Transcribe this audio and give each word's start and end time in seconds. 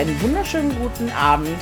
Einen 0.00 0.18
wunderschönen 0.22 0.74
guten 0.80 1.12
Abend 1.12 1.58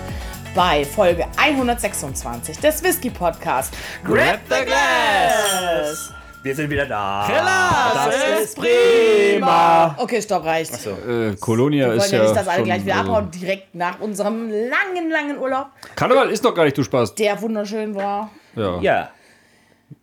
bei 0.54 0.84
Folge 0.84 1.24
126 1.38 2.56
des 2.60 2.84
Whisky 2.84 3.10
Podcasts. 3.10 3.76
Grab 4.04 4.38
the 4.48 4.64
Glass! 4.64 6.12
Wir 6.44 6.54
sind 6.54 6.70
wieder 6.70 6.86
da. 6.86 7.24
Killer, 7.26 8.06
das 8.38 8.44
ist 8.44 8.56
prima. 8.56 9.96
Okay, 9.98 10.22
stopp, 10.22 10.44
reicht. 10.44 10.72
So. 10.72 10.90
Äh, 10.90 11.34
Colonia 11.40 11.88
Wir 11.88 11.94
ist 11.94 12.02
wollen 12.04 12.12
ja 12.12 12.18
ja 12.18 12.24
nicht, 12.26 12.36
dass 12.36 12.46
alle 12.46 12.62
gleich 12.62 12.84
wieder 12.84 12.94
abhauen, 12.94 13.28
direkt 13.32 13.74
nach 13.74 13.98
unserem 13.98 14.48
langen, 14.50 15.10
langen 15.10 15.36
Urlaub, 15.38 15.66
Karneval 15.96 16.30
ist 16.30 16.44
doch 16.44 16.54
gar 16.54 16.62
nicht 16.62 16.78
du 16.78 16.84
Spaß. 16.84 17.16
der 17.16 17.42
wunderschön 17.42 17.92
war. 17.96 18.30
Ja. 18.54 18.80
Ja. 18.80 19.10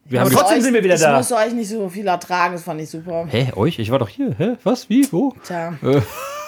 Wir 0.03 0.19
haben 0.19 0.29
trotzdem 0.29 0.57
Euch- 0.57 0.63
sind 0.65 0.73
wir 0.73 0.83
wieder 0.83 0.95
ich 0.95 1.01
da. 1.01 1.15
musste 1.15 1.37
euch 1.37 1.53
nicht 1.53 1.69
so 1.69 1.87
viel 1.87 2.05
ertragen, 2.05 2.55
das 2.55 2.63
fand 2.63 2.81
ich 2.81 2.89
super. 2.89 3.25
Hä, 3.29 3.53
euch? 3.55 3.79
Ich 3.79 3.89
war 3.91 3.99
doch 3.99 4.09
hier. 4.09 4.35
Hä? 4.37 4.57
Was? 4.65 4.89
Wie? 4.89 5.07
Wo? 5.09 5.33
Tja. 5.41 5.73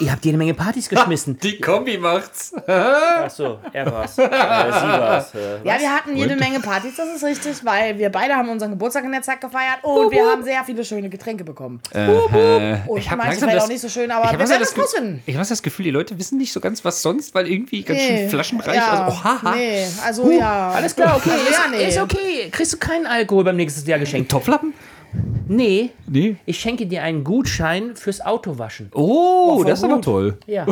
Ihr 0.00 0.12
habt 0.12 0.24
jede 0.24 0.38
Menge 0.38 0.54
Partys 0.54 0.88
geschmissen. 0.88 1.38
Die 1.40 1.60
Kombi 1.60 1.98
macht's. 1.98 2.52
Achso, 2.68 3.58
er 3.72 3.90
war's. 3.90 4.16
Äh, 4.18 4.22
sie 4.22 4.30
war's. 4.30 5.34
Äh, 5.34 5.58
Ja, 5.64 5.80
wir 5.80 5.92
hatten 5.92 6.16
jede 6.16 6.36
Menge 6.36 6.60
Partys, 6.60 6.94
das 6.96 7.08
ist 7.16 7.24
richtig, 7.24 7.64
weil 7.64 7.98
wir 7.98 8.08
beide 8.10 8.34
haben 8.36 8.48
unseren 8.48 8.70
Geburtstag 8.70 9.04
in 9.04 9.10
der 9.12 9.22
Zeit 9.22 9.40
gefeiert 9.40 9.78
und 9.82 10.10
wir 10.12 10.24
haben 10.24 10.44
sehr 10.44 10.62
viele 10.64 10.84
schöne 10.84 11.08
Getränke 11.08 11.42
bekommen. 11.42 11.80
Äh, 11.92 12.06
Und 12.86 12.98
ich 12.98 13.10
habe 13.10 13.22
manche 13.24 13.44
das, 13.44 13.64
auch 13.64 13.68
nicht 13.68 13.80
so 13.80 13.88
schön, 13.88 14.10
aber 14.12 14.30
wir 14.30 14.38
werden 14.38 14.60
das, 14.60 14.78
rausfinden. 14.78 15.22
ich 15.26 15.34
habe 15.36 15.46
das 15.48 15.62
Gefühl, 15.62 15.84
die 15.84 15.90
Leute 15.90 16.16
wissen 16.18 16.38
nicht 16.38 16.52
so 16.52 16.60
ganz, 16.60 16.84
was 16.84 17.02
sonst, 17.02 17.34
weil 17.34 17.48
irgendwie 17.48 17.82
ganz 17.82 18.00
schön 18.00 18.14
Nee. 18.14 18.28
flaschenreich. 18.28 18.76
Ja. 18.76 19.04
Also, 19.04 19.18
oh, 19.20 19.24
haha. 19.24 19.54
Nee, 19.56 19.86
also 20.04 20.30
ja. 20.30 20.70
Alles 20.70 20.94
klar, 20.94 21.16
okay. 21.16 21.30
Also, 21.30 21.44
ist, 21.44 21.52
ja, 21.52 21.70
nee. 21.70 21.88
ist 21.88 21.98
okay. 21.98 22.48
Kriegst 22.52 22.72
du 22.72 22.76
keinen 22.78 23.06
Alkohol 23.06 23.42
beim 23.44 23.56
nächsten 23.56 23.88
Jahr 23.88 23.98
geschenkt? 23.98 24.30
Topflappen? 24.30 24.74
Nee. 25.48 25.90
Nee. 26.06 26.36
Ich 26.46 26.60
schenke 26.60 26.86
dir 26.86 27.02
einen 27.02 27.24
Gutschein 27.24 27.96
fürs 27.96 28.20
Autowaschen. 28.20 28.90
Oh, 28.94 29.56
voll 29.56 29.66
das 29.66 29.78
ist 29.80 29.84
aber 29.84 30.00
toll. 30.00 30.38
Ja. 30.46 30.66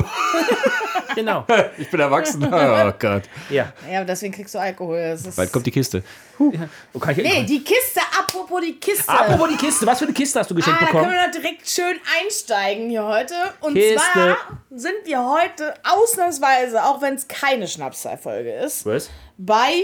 genau. 1.15 1.45
Ich 1.79 1.91
bin 1.91 2.01
erwachsen. 2.01 2.43
Oh 2.45 2.93
Gott. 2.99 3.23
Ja. 3.51 3.73
Ja, 3.91 4.05
deswegen 4.05 4.33
kriegst 4.33 4.55
du 4.55 4.59
Alkohol. 4.59 4.99
Das 4.99 5.27
ist 5.27 5.37
Bald 5.37 5.53
kommt 5.53 5.67
die 5.67 5.71
Kiste. 5.71 6.03
Oh, 6.39 6.99
kann 6.99 7.11
ich 7.13 7.17
nee, 7.19 7.45
die 7.45 7.63
Kiste, 7.63 8.01
apropos 8.19 8.61
die 8.63 8.75
Kiste. 8.75 9.09
Apropos 9.11 9.49
die 9.51 9.57
Kiste. 9.57 9.87
Was 9.87 9.99
für 9.99 10.05
eine 10.05 10.15
Kiste 10.15 10.39
hast 10.41 10.51
du 10.51 10.55
Ah, 10.55 10.57
geschenkt 10.57 10.83
da 10.83 10.87
können 10.87 11.05
bekommen? 11.05 11.19
wir 11.33 11.41
direkt 11.41 11.69
schön 11.69 11.97
einsteigen 12.23 12.89
hier 12.91 13.05
heute. 13.05 13.35
Und 13.61 13.75
Kiste. 13.75 13.97
zwar 14.13 14.37
sind 14.71 14.95
wir 15.05 15.25
heute 15.25 15.75
ausnahmsweise, 15.85 16.83
auch 16.85 17.01
wenn 17.03 17.15
es 17.15 17.27
keine 17.29 17.67
Schnapsfolge 17.69 18.53
ist, 18.53 18.85
Was? 18.87 19.11
bei 19.39 19.83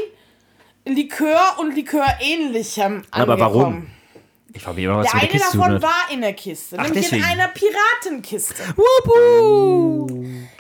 Likör 0.84 1.56
und 1.58 1.74
Likörähnlichem 1.74 3.02
Aber 3.10 3.38
warum? 3.38 3.86
Ich 4.55 4.67
mich 4.67 4.84
immer, 4.84 4.98
was 4.98 5.06
Der 5.11 5.14
mit 5.14 5.22
der 5.22 5.31
eine 5.31 5.39
Kiste 5.41 5.56
davon 5.58 5.75
hat. 5.75 5.83
war 5.83 6.11
in 6.12 6.20
der 6.20 6.33
Kiste, 6.34 6.77
nämlich 6.77 6.92
deswegen. 7.05 7.22
in 7.22 7.28
einer 7.28 7.48
Piratenkiste. 7.48 8.62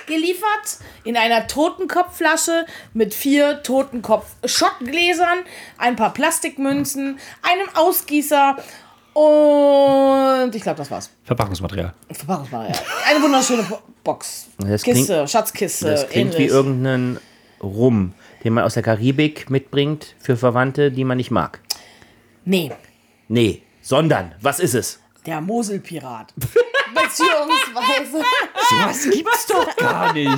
Geliefert 0.06 0.78
in 1.04 1.16
einer 1.16 1.46
Totenkopfflasche 1.46 2.66
mit 2.94 3.14
vier 3.14 3.62
Totenkopf-Schottgläsern, 3.62 5.38
ein 5.78 5.96
paar 5.96 6.12
Plastikmünzen, 6.12 7.18
einem 7.42 7.68
Ausgießer 7.74 8.56
und 9.14 10.54
ich 10.54 10.62
glaube, 10.62 10.78
das 10.78 10.90
war's. 10.90 11.10
Verpackungsmaterial. 11.24 11.92
Verpackungsmaterial. 12.10 12.78
Eine 13.08 13.22
wunderschöne 13.22 13.62
Bo- 13.64 13.78
Box. 14.02 14.46
Das 14.58 14.82
Kiste, 14.82 15.12
klingt- 15.14 15.30
Schatzkiste. 15.30 15.86
Das 15.90 16.08
klingt 16.08 16.32
wie 16.32 16.36
ähnlich. 16.38 16.50
irgendein 16.50 17.18
Rum, 17.62 18.14
den 18.42 18.54
man 18.54 18.64
aus 18.64 18.74
der 18.74 18.82
Karibik 18.82 19.50
mitbringt 19.50 20.14
für 20.18 20.36
Verwandte, 20.36 20.90
die 20.90 21.04
man 21.04 21.16
nicht 21.18 21.30
mag. 21.30 21.60
Nee, 22.44 22.72
Nee, 23.28 23.62
sondern, 23.82 24.34
was 24.40 24.60
ist 24.60 24.74
es? 24.74 24.98
der 25.26 25.40
Moselpirat. 25.40 26.32
Beziehungsweise. 26.94 28.22
Was 28.84 29.10
gibt's 29.10 29.46
doch 29.46 29.76
gar 29.76 30.12
nicht. 30.12 30.28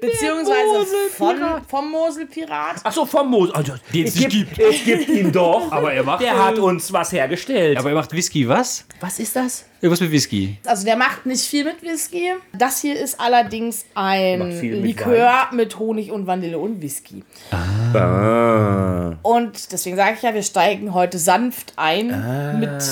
Beziehungsweise 0.00 0.86
von, 1.16 1.36
vom 1.66 1.90
Moselpirat. 1.90 2.76
Ach 2.84 2.92
so, 2.92 3.06
vom 3.06 3.30
Moos. 3.30 3.50
Also, 3.52 3.74
Den 3.92 4.04
es 4.04 4.14
es 4.14 4.20
nicht 4.20 4.30
gibt, 4.30 4.58
es 4.58 4.84
gibt 4.84 5.08
ihn 5.08 5.32
doch. 5.32 5.72
Aber 5.72 5.92
er 5.92 6.02
macht. 6.02 6.22
Der 6.22 6.44
hat 6.44 6.58
uns 6.58 6.92
was 6.92 7.12
hergestellt. 7.12 7.78
Aber 7.78 7.88
er 7.88 7.94
macht 7.94 8.12
Whisky, 8.12 8.46
was? 8.46 8.84
was 9.00 9.18
ist 9.18 9.34
das? 9.34 9.64
Irgendwas 9.80 10.00
mit 10.00 10.12
Whisky. 10.12 10.58
Also 10.66 10.84
der 10.84 10.96
macht 10.96 11.24
nicht 11.26 11.44
viel 11.44 11.64
mit 11.64 11.82
Whisky. 11.82 12.32
Das 12.52 12.80
hier 12.80 12.98
ist 12.98 13.18
allerdings 13.18 13.86
ein 13.94 14.38
mit 14.48 14.62
Likör 14.62 15.48
mit 15.52 15.78
Honig 15.78 16.10
und 16.10 16.26
Vanille 16.26 16.58
und 16.58 16.80
Whisky. 16.82 17.22
Ah. 17.50 18.83
Und 19.34 19.72
deswegen 19.72 19.96
sage 19.96 20.14
ich 20.16 20.22
ja, 20.22 20.32
wir 20.32 20.42
steigen 20.44 20.94
heute 20.94 21.18
sanft 21.18 21.72
ein 21.76 22.12
Ah. 22.14 22.52
mit 22.52 22.82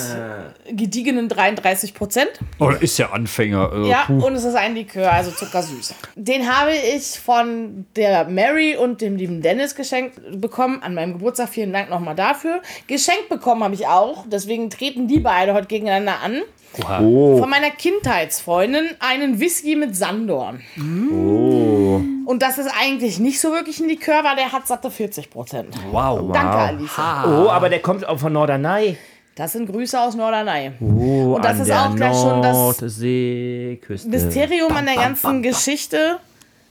gediegenen 0.76 1.28
33 1.28 1.94
Prozent. 1.94 2.30
Oh, 2.58 2.70
ist 2.70 2.98
ja 2.98 3.10
Anfänger. 3.10 3.70
Äh, 3.72 3.88
Ja, 3.88 4.04
puh. 4.08 4.25
und 4.26 4.34
es 4.34 4.42
ist 4.44 4.54
ein 4.56 4.75
Likör, 4.75 5.12
also 5.12 5.30
zuckersüß. 5.30 5.94
Den 6.16 6.53
habe 6.53 6.72
ich 6.75 7.20
von 7.20 7.86
der 7.97 8.25
Mary 8.25 8.76
und 8.76 9.00
dem 9.00 9.16
lieben 9.16 9.41
Dennis 9.42 9.75
geschenkt 9.76 10.19
bekommen 10.41 10.82
an 10.82 10.94
meinem 10.94 11.12
Geburtstag. 11.12 11.48
Vielen 11.50 11.72
Dank 11.72 11.91
nochmal 11.91 12.16
dafür. 12.16 12.60
Geschenkt 12.88 13.28
bekommen 13.28 13.62
habe 13.62 13.74
ich 13.74 13.86
auch, 13.86 14.24
deswegen 14.26 14.69
treten 14.70 15.06
die 15.06 15.20
beide 15.20 15.54
heute 15.54 15.66
gegeneinander 15.69 16.20
an. 16.24 16.42
Oh. 17.00 17.38
Von 17.38 17.50
meiner 17.50 17.71
Kindheitsfreundin 17.71 18.91
einen 18.99 19.41
Whisky 19.41 19.77
mit 19.77 19.94
Sandorn. 19.97 20.60
Oh. 20.78 22.00
Und 22.25 22.43
das 22.43 22.59
ist 22.59 22.71
eigentlich 22.81 23.19
nicht 23.19 23.41
so 23.41 23.53
wirklich 23.53 23.81
ein 23.81 23.88
Likör, 23.88 24.25
weil 24.25 24.37
der 24.37 24.53
hat 24.53 24.66
satte 24.66 24.91
40 24.91 25.31
Prozent. 25.31 25.75
Wow. 25.91 26.33
Danke, 26.33 26.56
Alice. 26.56 26.99
Oh, 26.99 27.49
aber 27.50 27.69
der 27.69 27.81
kommt 27.81 28.06
auch 28.06 28.19
von 28.19 28.33
Norderney. 28.33 28.97
Das 29.34 29.53
sind 29.53 29.66
Grüße 29.71 29.99
aus 29.99 30.15
Norderney. 30.15 30.72
Oh, 30.81 31.34
Und 31.37 31.44
das 31.44 31.56
an 31.56 31.60
ist 31.62 31.69
der 31.69 31.83
auch 31.83 31.94
gleich 31.97 32.16
schon 32.16 32.43
das 32.43 32.56
Nordseeküste. 32.56 34.09
Mysterium 34.09 34.72
an 34.72 34.87
der 34.87 34.97
ganzen 34.97 35.43
Geschichte. 35.43 36.19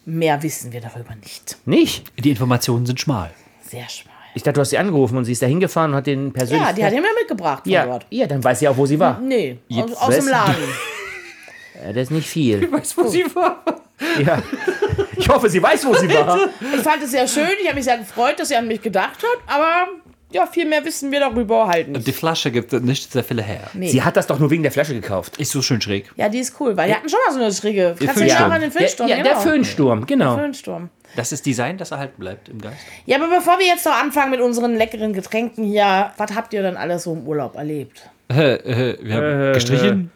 Mehr 0.06 0.42
wissen 0.44 0.72
wir 0.72 0.82
darüber 0.82 1.16
nicht. 1.16 1.58
Nicht? 1.66 2.12
Die 2.24 2.32
Informationen 2.32 2.86
sind 2.86 3.00
schmal. 3.00 3.32
Sehr 3.64 3.88
schmal. 3.90 4.11
Ich 4.34 4.44
dachte, 4.44 4.54
du 4.56 4.62
hast 4.62 4.70
sie 4.70 4.78
angerufen 4.78 5.18
und 5.18 5.26
sie 5.26 5.34
ist 5.34 5.42
da 5.42 5.46
hingefahren 5.48 5.92
und 5.92 5.98
hat 5.98 6.08
den 6.08 6.32
persönlich... 6.32 6.66
Ja, 6.66 6.74
die 6.74 6.84
hat 6.86 6.94
ihn 6.94 7.02
mir 7.02 7.14
mitgebracht 7.20 7.64
von 7.64 7.72
ja, 7.72 7.86
dort. 7.86 8.06
ja, 8.10 8.28
dann 8.28 8.44
weiß 8.44 8.60
sie 8.60 8.68
auch, 8.68 8.78
wo 8.78 8.86
sie 8.86 9.00
war. 9.00 9.20
Nee, 9.20 9.58
aus, 9.70 9.78
Jetzt 9.78 10.02
aus 10.02 10.16
dem 10.16 10.26
weiß- 10.26 10.30
Laden. 10.30 10.56
Ja, 11.84 11.94
das 11.94 12.04
ist 12.04 12.12
nicht 12.12 12.28
viel. 12.28 12.72
Weißt 12.72 12.96
du, 12.96 13.04
wo 13.04 13.08
sie 13.08 13.26
war? 13.34 13.64
Ja. 14.24 14.40
Ich 15.18 15.28
hoffe, 15.28 15.50
sie 15.50 15.64
weiß, 15.64 15.84
wo 15.88 15.96
sie 15.96 16.10
war. 16.14 16.38
Ich 16.76 16.82
fand 16.82 17.02
es 17.02 17.10
sehr 17.12 17.28
schön. 17.28 17.48
Ich 17.60 17.66
habe 17.68 17.76
mich 17.76 17.86
sehr 17.86 17.98
gefreut, 17.98 18.40
dass 18.40 18.50
sie 18.50 18.56
an 18.56 18.68
mich 18.68 18.82
gedacht 18.84 19.18
hat. 19.24 19.40
Aber 19.56 19.88
ja, 20.32 20.46
viel 20.46 20.66
mehr 20.68 20.86
wissen 20.86 21.12
wir 21.12 21.20
darüber 21.20 21.68
halt 21.68 21.88
nicht. 21.88 22.06
Die 22.06 22.12
Flasche 22.12 22.52
gibt 22.52 22.72
nicht 22.74 23.12
sehr 23.12 23.24
viele 23.24 23.42
her. 23.42 23.62
Nee. 23.74 23.90
Sie 23.90 24.04
hat 24.04 24.16
das 24.16 24.28
doch 24.28 24.38
nur 24.38 24.52
wegen 24.52 24.62
der 24.64 24.72
Flasche 24.72 24.94
gekauft. 24.94 25.38
Ist 25.38 25.52
so 25.52 25.62
schön 25.64 25.82
schräg. 25.82 26.12
Ja, 26.18 26.30
die 26.30 26.40
ist 26.40 26.54
cool, 26.60 26.78
weil 26.78 26.88
die 26.90 26.96
hatten 26.96 27.10
schon 27.10 27.20
mal 27.28 27.34
so 27.34 27.40
eine 27.42 27.52
schräge. 27.54 27.96
Kannst 27.98 28.16
du 28.16 28.20
Föhnsturm. 28.20 28.52
auch 28.52 28.56
an 28.56 28.62
den 28.62 28.72
Föhnsturm? 28.72 29.08
Der, 29.08 29.18
ja, 29.18 29.24
der 29.24 29.34
genau. 29.34 29.44
Föhnsturm, 29.44 30.06
genau. 30.06 30.38
Föhnsturm. 30.38 30.90
Das 31.16 31.32
ist 31.32 31.46
Design, 31.46 31.78
das 31.78 31.92
erhalten 31.92 32.20
bleibt 32.20 32.50
im 32.50 32.60
Geist. 32.60 32.80
Ja, 33.06 33.18
aber 33.18 33.28
bevor 33.28 33.60
wir 33.60 33.66
jetzt 33.66 33.86
noch 33.86 34.00
anfangen 34.00 34.32
mit 34.32 34.42
unseren 34.42 34.76
leckeren 34.76 35.14
Getränken 35.14 35.66
hier, 35.66 36.12
was 36.18 36.36
habt 36.36 36.54
ihr 36.54 36.62
denn 36.62 36.78
alles 36.78 37.04
so 37.04 37.14
im 37.14 37.28
Urlaub 37.28 37.56
erlebt? 37.56 38.02
Äh, 38.32 38.54
äh, 38.54 38.98
wir 39.02 39.16
haben 39.16 39.54
gestrichen. 39.54 40.10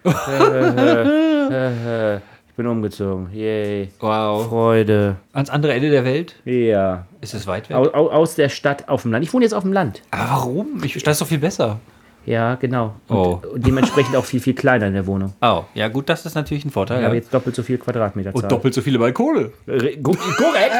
Ich 2.55 2.57
bin 2.57 2.67
umgezogen. 2.67 3.29
Yay. 3.34 3.89
Wow. 4.00 4.47
Freude. 4.47 5.17
Ans 5.34 5.50
andere 5.50 5.73
Ende 5.73 5.89
der 5.89 6.05
Welt. 6.05 6.35
Ja. 6.45 7.05
Ist 7.19 7.34
es 7.34 7.45
weit 7.47 7.69
weg? 7.69 7.75
Au, 7.75 7.84
au, 7.94 8.09
aus 8.09 8.35
der 8.35 8.47
Stadt 8.47 8.88
auf 8.88 9.01
dem 9.01 9.11
Land. 9.11 9.25
Ich 9.25 9.34
wohne 9.34 9.44
jetzt 9.44 9.51
auf 9.51 9.63
dem 9.63 9.73
Land. 9.73 10.01
Aber 10.11 10.29
warum? 10.29 10.81
Ich, 10.81 10.94
das 11.03 11.16
ist 11.16 11.22
doch 11.22 11.28
viel 11.28 11.39
besser. 11.39 11.81
Ja, 12.25 12.55
genau. 12.55 12.95
Und, 13.07 13.15
Oh. 13.17 13.41
und 13.53 13.65
dementsprechend 13.65 14.15
auch 14.15 14.25
viel, 14.25 14.39
viel 14.39 14.55
kleiner 14.55 14.87
in 14.87 14.93
der 14.93 15.05
Wohnung. 15.05 15.33
Oh, 15.41 15.63
ja 15.75 15.87
gut, 15.89 16.09
das 16.09 16.25
ist 16.25 16.33
natürlich 16.35 16.65
ein 16.65 16.71
Vorteil. 16.71 16.97
Ich 16.97 17.01
Ja. 17.01 17.07
habe 17.07 17.16
jetzt 17.17 17.33
doppelt 17.33 17.55
so 17.55 17.61
viel 17.63 17.77
Quadratmeter 17.77 18.33
Und 18.33 18.51
doppelt 18.51 18.73
so 18.73 18.81
viele 18.81 18.97
Balkone. 18.99 19.51
Re- 19.67 19.97
Korrekt. 20.01 20.75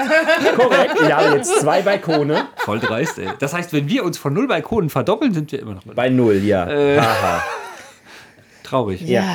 Korrekt. 0.58 0.96
Ich 1.02 1.14
habe 1.14 1.36
jetzt 1.38 1.60
zwei 1.62 1.82
Balkone. 1.84 2.46
Voll 2.58 2.80
dreist, 2.80 3.20
ey. 3.20 3.30
Das 3.40 3.54
heißt, 3.54 3.74
wenn 3.74 3.88
wir 3.88 4.04
uns 4.04 4.18
von 4.18 4.34
null 4.34 4.48
Balkonen 4.48 4.90
verdoppeln, 4.90 5.34
sind 5.34 5.52
wir 5.52 5.60
immer 5.60 5.76
noch 5.76 5.84
Bei 5.94 6.10
null, 6.10 6.38
ja. 6.44 6.66
Haha. 6.68 7.44
traurig. 8.64 9.02
Ja. 9.02 9.22
Ja, 9.22 9.28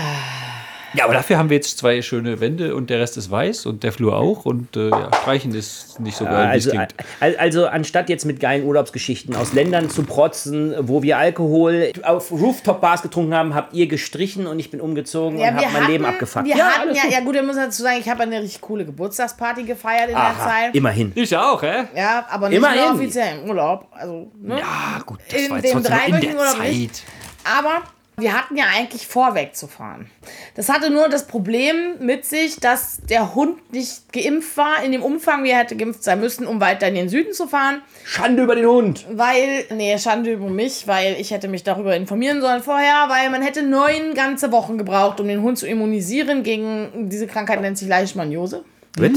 aber 1.05 1.15
dafür 1.15 1.39
haben 1.39 1.51
wir 1.51 1.57
jetzt 1.57 1.79
zwei 1.79 2.03
schöne 2.03 2.41
Wände 2.41 2.75
und 2.75 2.91
der 2.91 2.99
Rest 3.01 3.17
ist 3.17 3.31
weiß 3.31 3.67
und 3.67 3.83
der 3.83 3.93
Flur 3.93 4.17
auch. 4.17 4.45
Und 4.45 4.77
äh, 4.77 4.89
ja, 4.91 5.11
streichen 5.23 5.55
ist 5.55 6.01
nicht 6.01 6.17
so 6.17 6.25
geil, 6.25 6.53
wie 6.53 6.59
es 6.59 6.67
Also, 6.67 6.71
klingt. 6.71 6.95
al- 7.21 7.37
also 7.37 7.67
anstatt 7.67 8.09
jetzt 8.09 8.25
mit 8.25 8.41
geilen 8.41 8.65
Urlaubsgeschichten 8.65 9.37
aus 9.37 9.53
Ländern 9.53 9.89
zu 9.91 10.03
protzen, 10.03 10.75
wo 10.81 11.03
wir 11.03 11.19
Alkohol 11.19 11.93
auf 12.03 12.33
Rooftop-Bars 12.33 13.03
getrunken 13.03 13.35
haben, 13.35 13.55
habt 13.55 13.75
ihr 13.75 13.87
gestrichen 13.87 14.47
und 14.47 14.59
ich 14.59 14.71
bin 14.71 14.81
umgezogen 14.81 15.39
und 15.39 15.47
habe 15.47 15.67
mein 15.73 15.87
Leben 15.87 16.05
abgefuckt. 16.05 16.47
Wir 16.47 16.57
ja, 16.57 16.65
hatten 16.67 16.95
ja, 16.95 17.03
gut. 17.03 17.13
ja 17.13 17.21
gut, 17.21 17.35
wir 17.35 17.43
müssen 17.43 17.61
dazu 17.61 17.83
sagen, 17.83 17.99
ich 18.01 18.09
habe 18.09 18.23
eine 18.25 18.41
richtig 18.43 18.61
coole 18.61 18.85
Geburtstagsparty 18.85 19.63
gefeiert 19.65 20.09
in 20.09 20.15
der 20.17 20.19
Aha, 20.19 20.49
Zeit. 20.49 20.75
immerhin. 20.75 21.13
Ich 21.15 21.37
auch, 21.37 21.63
hä? 21.63 21.85
Ja, 21.95 22.27
aber 22.31 22.49
nicht 22.49 22.59
Immerhin. 22.59 22.81
mehr 22.81 22.93
offiziell 22.95 23.39
im 23.43 23.49
Urlaub. 23.51 23.87
Also, 23.93 24.31
ne? 24.41 24.59
Ja, 24.59 25.01
gut, 25.07 25.19
das 25.31 25.41
In 25.41 25.51
war 25.51 25.59
dem 25.61 25.65
jetzt 25.65 25.75
noch 25.91 26.07
in 26.07 26.23
der 26.37 26.45
Zeit. 26.47 26.67
nicht. 26.73 27.03
Aber 27.45 27.83
Wir 28.19 28.37
hatten 28.37 28.57
ja 28.57 28.65
eigentlich 28.77 29.07
vor, 29.07 29.35
wegzufahren. 29.35 30.11
Das 30.55 30.69
hatte 30.69 30.91
nur 30.91 31.09
das 31.09 31.27
Problem 31.27 31.75
mit 32.01 32.27
sich, 32.27 32.57
dass 32.57 33.01
der 33.09 33.35
Hund 33.35 33.73
nicht 33.73 34.13
geimpft 34.13 34.57
war 34.59 34.83
in 34.85 34.93
dem 34.93 35.03
Umfang, 35.03 35.43
wie 35.43 35.51
er 35.51 35.59
hätte 35.61 35.75
geimpft 35.77 36.05
sein 36.05 36.21
müssen, 36.21 36.47
um 36.47 36.61
weiter 36.61 36.87
in 36.89 36.95
den 36.97 37.09
Süden 37.09 37.33
zu 37.33 37.47
fahren. 37.47 37.81
Schande 38.05 38.43
über 38.43 38.57
den 38.57 38.67
Hund. 38.67 39.07
Weil, 39.11 39.65
nee, 39.75 39.97
Schande 39.99 40.33
über 40.33 40.51
mich, 40.51 40.87
weil 40.87 41.17
ich 41.19 41.31
hätte 41.31 41.49
mich 41.49 41.63
darüber 41.63 41.97
informieren 41.97 42.43
sollen 42.43 42.63
vorher, 42.63 43.07
weil 43.09 43.31
man 43.31 43.41
hätte 43.41 43.63
neun 43.63 44.13
ganze 44.15 44.53
Wochen 44.53 44.77
gebraucht, 44.77 45.19
um 45.21 45.27
den 45.29 45.41
Hund 45.41 45.57
zu 45.57 45.67
immunisieren 45.67 46.43
gegen 46.43 47.09
diese 47.09 47.27
Krankheit, 47.27 47.63
nennt 47.63 47.79
sich 47.79 47.89
Leishmaniose. 47.89 48.65
Wird? 48.97 49.17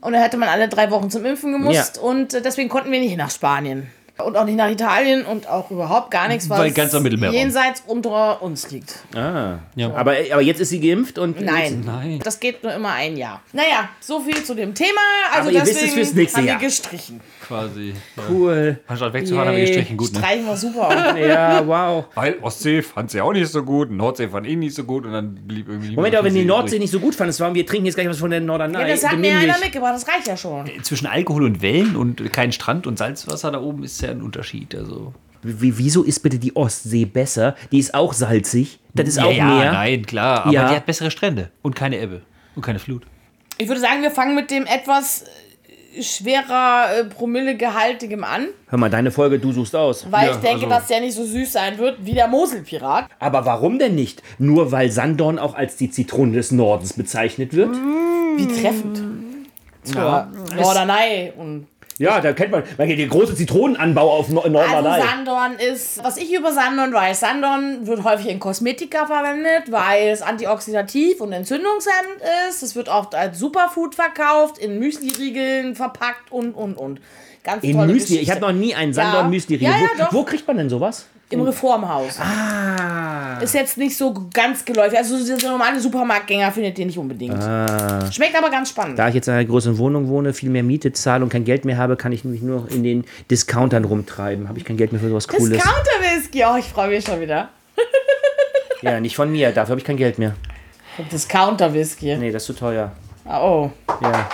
Und 0.00 0.12
da 0.12 0.18
hätte 0.20 0.36
man 0.36 0.50
alle 0.50 0.68
drei 0.68 0.90
Wochen 0.90 1.08
zum 1.08 1.24
Impfen 1.24 1.52
gemusst 1.52 1.96
Ja. 1.96 2.02
und 2.02 2.34
äh, 2.34 2.42
deswegen 2.42 2.68
konnten 2.68 2.90
wir 2.92 3.00
nicht 3.00 3.16
nach 3.16 3.30
Spanien. 3.30 3.86
Und 4.16 4.36
auch 4.36 4.44
nicht 4.44 4.54
nach 4.56 4.70
Italien 4.70 5.24
und 5.26 5.48
auch 5.48 5.72
überhaupt 5.72 6.12
gar 6.12 6.28
nichts, 6.28 6.48
was 6.48 6.58
Weil 6.60 6.70
ganz 6.70 6.94
am 6.94 7.02
Mittelmeerraum. 7.02 7.34
jenseits 7.34 7.82
unter 7.84 8.40
uns 8.42 8.70
liegt. 8.70 9.00
Ah. 9.16 9.58
Ja. 9.74 9.92
Aber, 9.92 10.14
aber 10.30 10.40
jetzt 10.40 10.60
ist 10.60 10.68
sie 10.68 10.78
geimpft 10.78 11.18
und. 11.18 11.40
Nein. 11.40 11.82
Nein. 11.84 12.20
Das 12.22 12.38
geht 12.38 12.62
nur 12.62 12.72
immer 12.72 12.92
ein 12.92 13.16
Jahr. 13.16 13.42
Naja, 13.52 13.88
so 13.98 14.20
viel 14.20 14.44
zu 14.44 14.54
dem 14.54 14.72
Thema. 14.72 15.00
Also 15.34 15.48
Aber 15.48 15.58
ihr 15.58 15.62
wisst 15.66 15.82
es 15.82 15.94
fürs 15.94 16.14
nächste 16.14 16.38
haben 16.38 16.44
wir 16.44 16.52
Jahr. 16.52 16.60
gestrichen. 16.60 17.20
Quasi. 17.44 17.94
Ja. 18.16 18.22
Cool. 18.30 18.78
Anstatt 18.86 19.12
wegzufahren, 19.14 19.48
haben 19.48 19.56
wir 19.56 19.66
gestrichen. 19.66 19.96
Gut, 19.96 20.12
ne? 20.12 20.18
Streichen 20.20 20.46
wir 20.46 20.56
super. 20.56 21.16
Ja, 21.24 21.66
wow. 21.66 22.04
Weil 22.14 22.36
Ostsee 22.40 22.82
fand 22.82 23.10
sie 23.10 23.20
auch 23.20 23.32
nicht 23.32 23.48
so 23.50 23.62
gut, 23.64 23.90
Nordsee 23.90 24.28
fand 24.28 24.46
ihn 24.46 24.60
nicht 24.60 24.74
so 24.76 24.84
gut 24.84 25.06
und 25.06 25.12
dann 25.12 25.34
blieb 25.46 25.68
irgendwie. 25.68 25.94
Moment, 25.96 26.14
aber 26.14 26.26
wenn 26.26 26.34
die 26.34 26.40
See 26.40 26.46
Nordsee 26.46 26.76
übrig. 26.76 26.80
nicht 26.82 26.90
so 26.92 27.00
gut 27.00 27.14
fandest, 27.16 27.40
warum 27.40 27.54
wir 27.54 27.66
trinken 27.66 27.86
jetzt 27.86 27.94
gleich 27.96 28.08
was 28.08 28.18
von 28.18 28.30
der 28.30 28.40
Norderney. 28.40 28.78
ja, 28.78 28.86
das 28.86 29.04
hat 29.06 29.18
mir 29.18 29.36
einer 29.36 29.58
mitgebracht, 29.58 29.94
das 29.94 30.06
reicht 30.06 30.28
ja 30.28 30.36
schon. 30.36 30.70
Zwischen 30.82 31.06
Alkohol 31.06 31.44
und 31.44 31.62
Wellen 31.62 31.96
und 31.96 32.32
kein 32.32 32.52
Strand 32.52 32.86
und 32.86 32.96
Salzwasser 32.98 33.50
da 33.50 33.60
oben 33.60 33.82
ist 33.84 34.03
ja 34.04 34.10
ein 34.10 34.22
Unterschied. 34.22 34.74
Also. 34.74 35.12
Wie, 35.42 35.76
wieso 35.76 36.02
ist 36.02 36.20
bitte 36.20 36.38
die 36.38 36.56
Ostsee 36.56 37.04
besser? 37.04 37.54
Die 37.70 37.78
ist 37.78 37.92
auch 37.94 38.12
salzig. 38.14 38.78
Das 38.94 39.08
ist 39.08 39.16
ja, 39.18 39.24
auch 39.26 39.32
ja, 39.32 39.44
Meer. 39.46 39.72
nein, 39.72 40.06
klar. 40.06 40.44
Aber 40.44 40.52
Ja. 40.52 40.68
die 40.70 40.76
hat 40.76 40.86
bessere 40.86 41.10
Strände 41.10 41.50
und 41.62 41.74
keine 41.76 41.98
Ebbe 42.00 42.22
und 42.54 42.62
keine 42.62 42.78
Flut. 42.78 43.02
Ich 43.58 43.68
würde 43.68 43.80
sagen, 43.80 44.02
wir 44.02 44.10
fangen 44.10 44.34
mit 44.34 44.50
dem 44.50 44.64
etwas 44.66 45.24
äh, 45.96 46.02
schwerer 46.02 46.86
äh, 47.00 47.04
Promillegehaltigem 47.04 48.24
an, 48.24 48.46
Hör 48.68 48.78
mal, 48.78 48.88
deine 48.90 49.10
Folge, 49.10 49.38
du 49.38 49.52
suchst 49.52 49.76
aus. 49.76 50.06
weil 50.10 50.28
Ja, 50.28 50.32
ich 50.34 50.38
denke, 50.38 50.64
also- 50.64 50.68
dass 50.68 50.86
der 50.88 51.00
nicht 51.00 51.14
so 51.14 51.24
süß 51.24 51.52
sein 51.52 51.76
wird 51.78 51.98
wie 52.04 52.14
der 52.14 52.26
Moselpirat. 52.28 53.08
Aber 53.18 53.44
warum 53.44 53.78
denn 53.78 53.94
nicht? 53.94 54.22
Nur 54.38 54.72
weil 54.72 54.90
Sandorn 54.90 55.38
auch 55.38 55.54
als 55.54 55.76
die 55.76 55.90
Zitrone 55.90 56.32
des 56.32 56.50
Nordens 56.52 56.94
bezeichnet 56.94 57.52
wird? 57.54 57.70
Wie 58.36 58.46
treffend. 58.46 59.02
Zur 59.84 60.28
Norderney 60.56 61.32
und 61.36 61.66
Ja, 61.98 62.20
da 62.20 62.32
kennt 62.32 62.50
man, 62.50 62.64
man 62.76 62.88
kennt 62.88 62.98
den 62.98 63.08
großen 63.08 63.36
Zitronenanbau 63.36 64.10
auf 64.10 64.28
Nor- 64.28 64.48
Norderney. 64.48 64.88
Also 64.88 65.06
Sandorn 65.06 65.52
ist, 65.54 66.02
was 66.02 66.16
ich 66.16 66.32
über 66.32 66.52
Sandorn 66.52 66.92
weiß, 66.92 67.20
Sandorn 67.20 67.86
wird 67.86 68.02
häufig 68.02 68.28
in 68.28 68.40
Kosmetika 68.40 69.06
verwendet, 69.06 69.70
weil 69.70 70.08
es 70.08 70.20
antioxidativ 70.20 71.20
und 71.20 71.32
entzündungshemmend 71.32 72.20
ist. 72.48 72.62
Es 72.62 72.74
wird 72.74 72.88
oft 72.88 73.14
als 73.14 73.38
Superfood 73.38 73.94
verkauft, 73.94 74.58
in 74.58 74.78
Müsli-Riegeln 74.80 75.76
verpackt 75.76 76.32
und, 76.32 76.52
und, 76.54 76.74
und. 76.76 77.00
Ganz 77.44 77.62
In 77.62 77.76
Müsli. 77.76 77.92
Ich 77.96 78.20
Geschichte. 78.20 78.32
habe 78.32 78.40
noch 78.52 78.52
nie 78.58 78.74
einen 78.74 78.92
Sandorn 78.92 79.30
Müsli 79.30 79.56
Ja, 79.56 79.70
ja, 79.70 80.08
wo, 80.10 80.18
wo 80.18 80.22
kriegt 80.24 80.46
man 80.48 80.56
denn 80.56 80.68
sowas? 80.70 81.06
Im 81.34 81.42
Reformhaus. 81.42 82.18
Ah. 82.20 83.38
Ist 83.40 83.54
jetzt 83.54 83.76
nicht 83.76 83.96
so 83.96 84.14
ganz 84.32 84.64
geläufig. 84.64 84.98
Also 84.98 85.24
der 85.36 85.50
normale 85.50 85.80
Supermarktgänger 85.80 86.50
findet 86.52 86.78
den 86.78 86.86
nicht 86.86 86.98
unbedingt. 86.98 87.42
Schmeckt 88.12 88.36
aber 88.36 88.50
ganz 88.50 88.70
spannend. 88.70 88.98
Da 88.98 89.08
ich 89.08 89.14
jetzt 89.14 89.28
in 89.28 89.34
einer 89.34 89.44
großen 89.44 89.76
Wohnung 89.78 90.08
wohne, 90.08 90.32
viel 90.32 90.50
mehr 90.50 90.62
Miete 90.62 90.92
zahle 90.92 91.24
und 91.24 91.30
kein 91.30 91.44
Geld 91.44 91.64
mehr 91.64 91.76
habe, 91.76 91.96
kann 91.96 92.12
ich 92.12 92.24
mich 92.24 92.42
nur 92.42 92.70
in 92.70 92.82
den 92.82 93.04
Discountern 93.30 93.84
rumtreiben. 93.84 94.48
Habe 94.48 94.58
ich 94.58 94.64
kein 94.64 94.76
Geld 94.76 94.92
mehr 94.92 95.00
für 95.00 95.08
sowas 95.08 95.28
Cooles. 95.28 95.58
Discounter-Whisky. 95.58 96.44
Oh, 96.44 96.56
ich 96.58 96.66
freue 96.66 96.88
mich 96.88 97.04
schon 97.04 97.20
wieder. 97.20 97.48
Ja, 98.82 99.00
nicht 99.00 99.16
von 99.16 99.32
mir. 99.32 99.50
Dafür 99.50 99.70
habe 99.70 99.80
ich 99.80 99.86
kein 99.86 99.96
Geld 99.96 100.18
mehr. 100.18 100.34
Discounter-Whisky. 101.10 102.16
Nee, 102.16 102.30
das 102.30 102.42
ist 102.42 102.46
zu 102.48 102.52
teuer. 102.52 102.92
Oh. 103.26 103.70
Ja. 104.02 104.28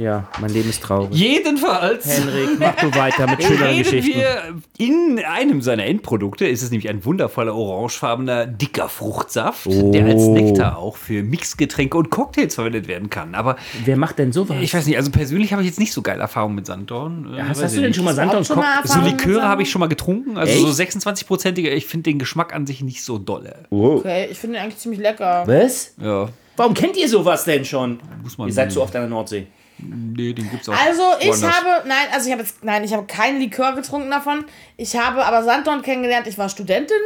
Ja, 0.00 0.28
mein 0.40 0.50
Leben 0.50 0.70
ist 0.70 0.82
traurig. 0.82 1.10
Jedenfalls 1.12 2.06
Henrik, 2.06 2.50
mach 2.58 2.74
du 2.76 2.94
weiter 2.94 3.26
mit 3.26 3.42
schöneren 3.42 3.76
Geschichten. 3.76 4.14
wir 4.18 4.54
in 4.78 5.20
einem 5.28 5.60
seiner 5.60 5.84
Endprodukte. 5.84 6.46
Ist 6.46 6.62
es 6.62 6.70
nämlich 6.70 6.88
ein 6.88 7.04
wundervoller 7.04 7.54
orangefarbener, 7.54 8.46
dicker 8.46 8.88
Fruchtsaft, 8.88 9.66
der 9.66 10.06
als 10.06 10.22
Oh. 10.22 10.32
Nektar 10.34 10.78
auch 10.78 10.96
für 10.96 11.22
Mixgetränke 11.22 11.98
und 11.98 12.08
Cocktails 12.10 12.54
verwendet 12.54 12.88
werden 12.88 13.10
kann. 13.10 13.34
Aber 13.34 13.56
Wer 13.84 13.96
macht 13.98 14.18
denn 14.18 14.32
sowas? 14.32 14.56
ich 14.60 14.72
weiß 14.72 14.86
nicht, 14.86 14.96
also 14.96 15.10
persönlich 15.10 15.52
habe 15.52 15.60
ich 15.62 15.68
jetzt 15.68 15.78
nicht 15.80 15.92
so 15.92 16.00
geile 16.02 16.20
Erfahrungen 16.20 16.54
mit 16.54 16.64
Sanddorn. 16.66 17.34
Äh, 17.36 17.42
hast, 17.42 17.62
hast 17.62 17.76
du 17.76 17.80
denn 17.82 17.92
schon 17.92 18.04
mal 18.04 18.14
Sandorn 18.14 18.44
schon 18.44 18.56
mal? 18.56 18.80
So 18.84 19.00
Liköre 19.00 19.42
habe 19.42 19.62
ich 19.62 19.70
schon 19.70 19.80
mal 19.80 19.88
getrunken, 19.88 20.38
also 20.38 20.50
Echt? 20.52 20.60
so 20.60 20.82
26-prozentiger. 21.08 21.72
Ich 21.72 21.86
finde 21.86 22.04
den 22.10 22.18
Geschmack 22.18 22.54
an 22.54 22.66
sich 22.66 22.82
nicht 22.82 23.04
so 23.04 23.18
dolle. 23.18 23.64
Wow. 23.68 24.00
Okay, 24.00 24.28
ich 24.30 24.38
finde 24.38 24.56
den 24.56 24.64
eigentlich 24.64 24.78
ziemlich 24.78 25.00
lecker. 25.00 25.42
Was? 25.46 25.94
Ja, 26.00 26.28
Warum 26.56 26.74
kennt 26.74 26.96
ihr 26.96 27.08
sowas 27.08 27.44
denn 27.44 27.64
schon? 27.64 28.00
Muss 28.22 28.36
man 28.36 28.48
ihr 28.48 28.52
seid 28.54 28.70
zu 28.72 28.82
oft 28.82 28.94
an 28.96 29.02
der 29.02 29.08
Nordsee. 29.10 29.46
Nee, 29.82 30.32
den 30.32 30.50
gibt's 30.50 30.68
auch. 30.68 30.74
Also 30.76 31.02
ich 31.20 31.28
woanders. 31.28 31.56
habe, 31.56 31.88
nein, 31.88 32.06
also 32.12 32.26
ich 32.26 32.32
habe 32.32 32.42
jetzt, 32.42 32.64
nein, 32.64 32.84
ich 32.84 32.92
habe 32.92 33.06
keinen 33.06 33.40
Likör 33.40 33.74
getrunken 33.74 34.10
davon. 34.10 34.44
Ich 34.76 34.96
habe 34.96 35.24
aber 35.24 35.42
Sanddorn 35.42 35.82
kennengelernt. 35.82 36.26
Ich 36.26 36.38
war 36.38 36.48
Studentin 36.48 36.96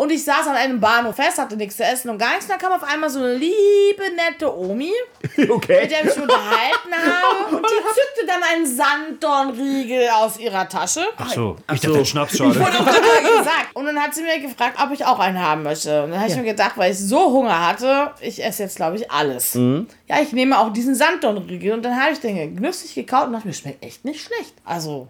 und 0.00 0.10
ich 0.10 0.24
saß 0.24 0.46
an 0.46 0.56
einem 0.56 0.80
Bahnhof 0.80 1.16
fest, 1.16 1.36
hatte 1.36 1.58
nichts 1.58 1.76
zu 1.76 1.84
essen 1.84 2.08
und 2.08 2.16
gar 2.16 2.30
nichts. 2.30 2.46
Und 2.46 2.52
dann 2.52 2.58
kam 2.58 2.72
auf 2.72 2.82
einmal 2.82 3.10
so 3.10 3.18
eine 3.18 3.34
liebe, 3.34 4.02
nette 4.16 4.50
Omi, 4.58 4.90
Okay. 5.50 5.82
mit 5.82 5.90
der 5.90 5.98
ich 6.00 6.04
mich 6.06 6.16
unterhalten 6.22 6.94
habe 6.94 7.56
und 7.56 7.66
die 7.66 7.84
zückte 7.84 8.26
dann 8.26 8.42
einen 8.42 8.66
Sanddornriegel 8.66 10.08
aus 10.14 10.38
ihrer 10.38 10.66
Tasche. 10.66 11.02
Ach 11.18 11.28
so, 11.30 11.56
ich 11.70 11.82
so. 11.82 11.88
dachte, 11.88 11.98
ein 11.98 12.06
Schnaps 12.06 12.38
schade. 12.38 12.48
Und 12.50 12.58
dann 12.60 12.86
hat 12.86 12.96
er 12.96 13.38
gesagt. 13.38 13.66
Und 13.74 13.84
dann 13.84 14.02
hat 14.02 14.14
sie 14.14 14.22
mir 14.22 14.40
gefragt, 14.40 14.78
ob 14.82 14.90
ich 14.92 15.04
auch 15.04 15.18
einen 15.18 15.38
haben 15.38 15.64
möchte. 15.64 16.04
Und 16.04 16.12
dann 16.12 16.20
habe 16.20 16.30
ich 16.30 16.36
mir 16.36 16.44
gedacht, 16.44 16.72
weil 16.76 16.92
ich 16.92 16.98
so 16.98 17.30
Hunger 17.32 17.68
hatte, 17.68 18.12
ich 18.22 18.42
esse 18.42 18.62
jetzt, 18.62 18.76
glaube 18.76 18.96
ich, 18.96 19.10
alles. 19.10 19.52
Ja, 19.52 20.22
ich 20.22 20.32
nehme 20.32 20.58
auch 20.58 20.72
diesen 20.72 20.94
Sanddornriegel. 20.94 21.72
Und 21.74 21.82
dann 21.82 22.00
habe 22.00 22.14
ich 22.14 22.20
den 22.20 22.56
genüsslich 22.56 22.94
gekaut 22.94 23.26
und 23.26 23.34
dachte 23.34 23.46
mir, 23.48 23.52
schmeckt 23.52 23.84
echt 23.84 24.04
nicht 24.06 24.22
schlecht. 24.24 24.54
Also, 24.64 25.08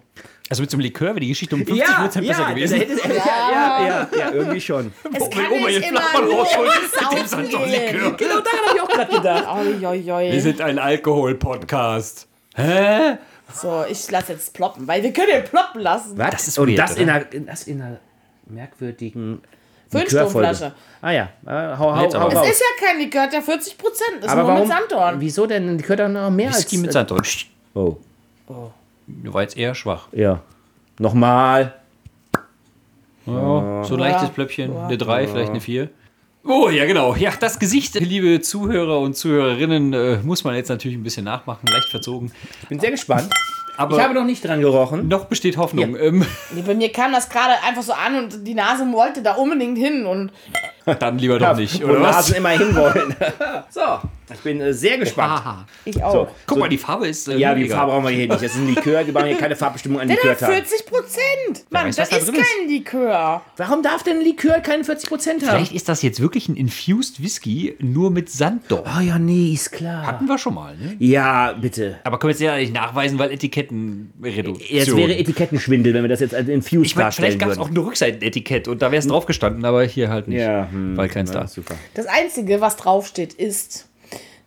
Also 0.51 0.63
mit 0.63 0.69
so 0.69 0.75
einem 0.75 0.81
Likör 0.81 1.07
wäre 1.07 1.21
die 1.21 1.29
Geschichte 1.29 1.55
um 1.55 1.65
50 1.65 1.77
Ja, 1.87 2.01
Prozent 2.01 2.27
besser 2.27 2.41
ja, 2.41 2.49
gewesen. 2.49 2.79
da 2.79 2.85
hätte- 2.85 3.07
ja, 3.07 3.15
ja, 3.51 3.87
ja, 3.87 4.07
ja, 4.19 4.31
irgendwie 4.31 4.59
schon. 4.59 4.91
es 5.13 5.29
kann 5.29 5.45
Oma 5.49 5.69
jetzt 5.69 5.87
immer 5.87 6.01
nur 6.21 6.45
Saufen 6.45 7.47
gehen. 7.47 8.17
Genau 8.17 8.39
daran 8.41 8.59
habe 8.67 8.75
ich 8.75 8.81
auch 8.81 8.89
gerade 8.89 9.11
gedacht. 9.15 9.47
Oi, 9.47 9.85
oi, 9.87 10.11
oi. 10.11 10.31
Wir 10.33 10.41
sind 10.41 10.59
ein 10.59 10.77
Alkohol-Podcast. 10.77 12.27
Hä? 12.55 13.17
So, 13.53 13.85
ich 13.89 14.11
lasse 14.11 14.33
jetzt 14.33 14.53
ploppen, 14.53 14.85
weil 14.89 15.01
wir 15.03 15.13
können 15.13 15.29
den 15.29 15.43
ploppen 15.45 15.79
lassen. 15.81 16.17
Was? 16.17 16.31
Das 16.31 16.47
ist 16.49 16.59
Und 16.59 16.67
weird, 16.67 16.79
das 16.79 16.97
in, 16.97 17.09
einer, 17.09 17.23
das 17.23 17.67
in 17.67 17.81
einer 17.81 17.99
merkwürdigen 18.47 19.41
Fünfsturmflasche. 19.89 20.65
Likörfolge. 20.65 20.75
Ah 21.01 21.11
ja, 21.11 21.29
äh, 21.45 21.77
hau, 21.77 21.95
hau, 21.95 22.13
aber. 22.13 22.33
hau 22.35 22.43
Es 22.43 22.51
ist 22.51 22.61
ja 22.61 22.85
kein 22.87 22.99
Likör, 22.99 23.27
der 23.27 23.41
40 23.41 23.77
Prozent 23.77 24.17
ist 24.19 24.27
Aber 24.27 24.41
nur 24.41 24.51
warum? 24.51 24.67
mit 24.67 24.77
Sanddorn. 24.77 25.21
Wieso 25.21 25.47
denn? 25.47 25.77
Die 25.77 25.81
gehört 25.81 26.01
doch 26.01 26.09
noch 26.09 26.29
mehr 26.29 26.49
Whisky 26.49 26.75
als... 26.75 26.81
mit 26.81 26.91
Sanddorn. 26.91 27.21
Oh, 27.73 27.95
War 29.07 29.41
jetzt 29.41 29.57
eher 29.57 29.75
schwach. 29.75 30.07
ja. 30.11 30.41
Nochmal. 30.99 31.73
Ja, 33.25 33.83
so 33.83 33.93
ein 33.95 33.99
leichtes 33.99 34.29
Plöppchen. 34.29 34.75
Eine 34.75 34.97
3, 34.97 35.27
vielleicht 35.27 35.49
eine 35.51 35.61
4. 35.61 35.89
Oh, 36.43 36.69
ja, 36.69 36.85
genau. 36.85 37.15
Ja, 37.15 37.31
das 37.39 37.59
Gesicht, 37.59 37.95
liebe 37.99 38.41
Zuhörer 38.41 38.99
und 38.99 39.15
Zuhörerinnen, 39.15 39.93
äh, 39.93 40.17
muss 40.23 40.43
man 40.43 40.55
jetzt 40.55 40.69
natürlich 40.69 40.97
ein 40.97 41.03
bisschen 41.03 41.25
nachmachen, 41.25 41.67
leicht 41.67 41.89
verzogen. 41.89 42.31
Ich 42.63 42.67
bin 42.67 42.79
sehr 42.79 42.91
gespannt. 42.91 43.29
Aber 43.77 43.95
Ich 43.97 44.03
habe 44.03 44.13
noch 44.13 44.25
nicht 44.25 44.43
dran 44.45 44.59
gerochen. 44.59 45.07
noch 45.07 45.25
besteht 45.25 45.57
Hoffnung. 45.57 45.95
Ähm, 45.97 46.25
Nee, 46.53 46.61
bei 46.65 46.75
mir 46.75 46.91
kam 46.91 47.11
das 47.13 47.29
gerade 47.29 47.53
einfach 47.67 47.83
so 47.83 47.93
an 47.93 48.15
und 48.17 48.45
die 48.45 48.53
Nase 48.53 48.83
wollte 48.91 49.21
da 49.23 49.33
unbedingt 49.35 49.77
hin. 49.77 50.05
Und 50.05 50.31
dann 50.99 51.17
lieber 51.19 51.39
doch 51.39 51.55
nicht, 51.55 51.81
Wo 51.81 51.85
oder 51.91 52.01
was? 52.01 52.15
Nasen 52.17 52.35
immer 52.35 52.49
hinwollen. 52.49 53.15
so, 53.69 53.81
ich 54.33 54.39
bin 54.41 54.61
äh, 54.61 54.73
sehr 54.73 54.97
gespannt. 54.97 55.33
Aha. 55.33 55.65
ich 55.85 56.03
auch. 56.03 56.11
So. 56.11 56.27
Guck 56.47 56.59
mal, 56.59 56.69
die 56.69 56.77
Farbe 56.77 57.07
ist. 57.07 57.27
Äh, 57.27 57.37
Ja, 57.37 57.53
die. 57.55 57.67
Farbe 57.67 57.91
brauchen 57.91 58.03
wir 58.05 58.09
hier 58.11 58.27
nicht. 58.27 58.31
Das 58.31 58.41
ist 58.43 58.55
ein 58.55 58.67
Likör. 58.67 59.05
Wir 59.05 59.13
brauchen 59.13 59.27
hier 59.27 59.37
keine 59.37 59.55
Farbbestimmung 59.55 59.99
an 59.99 60.07
Der 60.07 60.17
hat 60.17 60.23
Likörtagen. 60.23 60.55
40 60.55 60.85
Prozent. 60.85 61.65
Mann, 61.69 61.87
das 61.87 61.97
was 61.97 62.09
da 62.09 62.17
ist 62.17 62.29
ist. 62.29 62.33
kein 62.35 62.67
Likör. 62.69 63.41
Warum 63.57 63.83
darf 63.83 64.03
denn 64.03 64.17
ein 64.17 64.23
Likör 64.23 64.59
keine 64.59 64.83
40% 64.83 65.27
haben? 65.27 65.39
Vielleicht 65.39 65.73
ist 65.73 65.89
das 65.89 66.01
jetzt 66.01 66.19
wirklich 66.19 66.49
ein 66.49 66.55
Infused 66.55 67.21
Whisky, 67.21 67.75
nur 67.79 68.11
mit 68.11 68.29
Sanddorn. 68.29 68.83
Oh 68.97 69.01
ja, 69.01 69.17
nee, 69.19 69.53
ist 69.53 69.71
klar. 69.71 70.05
Hatten 70.05 70.27
wir 70.27 70.37
schon 70.37 70.53
mal, 70.55 70.75
ne? 70.77 70.95
Ja, 70.99 71.53
bitte. 71.53 71.99
Aber 72.03 72.19
können 72.19 72.29
wir 72.29 72.33
jetzt 72.33 72.41
ja 72.41 72.57
nicht 72.57 72.73
nachweisen, 72.73 73.19
weil 73.19 73.31
Etikettenreduktion. 73.31 74.69
Jetzt 74.69 74.95
wäre 74.95 75.15
Etikettenschwindel, 75.17 75.93
wenn 75.93 76.03
wir 76.03 76.09
das 76.09 76.19
jetzt 76.19 76.35
als 76.35 76.47
Infused 76.47 76.85
ich 76.85 76.95
meine, 76.95 77.05
darstellen 77.05 77.25
vielleicht 77.31 77.39
gab 77.39 77.49
es 77.49 77.57
auch 77.57 77.69
ein 77.69 77.77
Rückseitenetikett 77.77 78.67
und 78.67 78.81
da 78.81 78.91
wäre 78.91 78.99
es 78.99 79.07
drauf 79.07 79.25
gestanden, 79.25 79.65
aber 79.65 79.83
hier 79.83 80.09
halt 80.09 80.27
nicht. 80.27 80.39
ja, 80.41 80.67
hm, 80.71 80.97
weil 80.97 81.09
keins 81.09 81.31
ja, 81.33 81.41
da. 81.41 81.47
Super. 81.47 81.75
Das 81.93 82.05
Einzige, 82.07 82.61
was 82.61 82.77
draufsteht, 82.77 83.33
ist 83.33 83.87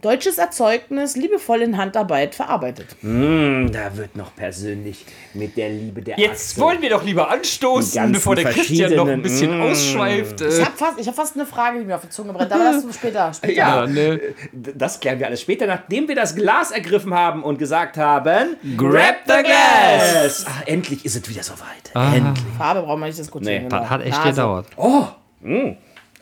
deutsches 0.04 0.38
Erzeugnis, 0.38 1.16
liebevoll 1.16 1.62
in 1.62 1.76
Handarbeit 1.78 2.34
verarbeitet. 2.34 2.88
Hm, 3.00 3.70
da 3.73 3.96
wird 3.96 4.16
noch 4.16 4.34
persönlich 4.37 5.04
mit 5.32 5.56
der 5.56 5.70
Liebe 5.70 6.02
der 6.02 6.18
Jetzt 6.18 6.50
Achsel. 6.52 6.62
wollen 6.62 6.82
wir 6.82 6.90
doch 6.90 7.02
lieber 7.04 7.30
anstoßen, 7.30 8.12
bevor 8.12 8.37
der 8.37 8.44
Christian 8.52 8.94
noch 8.94 9.08
ein 9.08 9.23
bisschen 9.23 9.58
Mm. 9.58 9.62
ausschweift. 9.62 10.40
Ich 10.42 10.58
Äh, 10.58 10.64
habe 10.64 10.76
fast, 10.76 11.00
ich 11.00 11.08
hab 11.08 11.14
fast 11.14 11.34
eine 11.37 11.46
Frage, 11.46 11.78
die 11.78 11.84
mir 11.87 11.96
auf 11.96 12.02
die 12.02 12.08
Zunge 12.11 12.32
brennt, 12.32 12.52
aber 12.52 12.64
das 12.64 12.94
später. 12.94 13.32
später. 13.34 13.52
Ja, 13.54 13.84
ja, 13.84 13.87
ne. 13.87 14.20
das 14.52 15.00
klären 15.00 15.18
wir 15.18 15.26
alles 15.26 15.40
später, 15.40 15.66
nachdem 15.66 16.06
wir 16.08 16.14
das 16.14 16.34
Glas 16.34 16.70
ergriffen 16.70 17.14
haben 17.14 17.42
und 17.42 17.58
gesagt 17.58 17.96
haben: 17.96 18.56
Grab 18.76 19.16
the 19.26 19.42
glass! 19.42 20.44
Ah, 20.46 20.62
endlich 20.66 21.04
ist 21.04 21.16
es 21.16 21.28
wieder 21.28 21.42
soweit. 21.42 21.90
Endlich. 22.14 22.44
Farbe 22.58 22.82
brauchen 22.82 23.00
wir 23.00 23.06
nicht 23.06 23.18
diskutieren. 23.18 23.62
Nee, 23.64 23.68
genau. 23.68 23.80
Das 23.80 23.90
hat 23.90 24.02
echt 24.02 24.18
Nase. 24.18 24.28
gedauert. 24.30 24.66
Oh, 24.76 25.04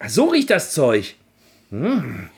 So 0.07 0.27
riecht 0.27 0.51
das 0.51 0.73
Zeug. 0.73 1.15
Hm. 1.71 2.29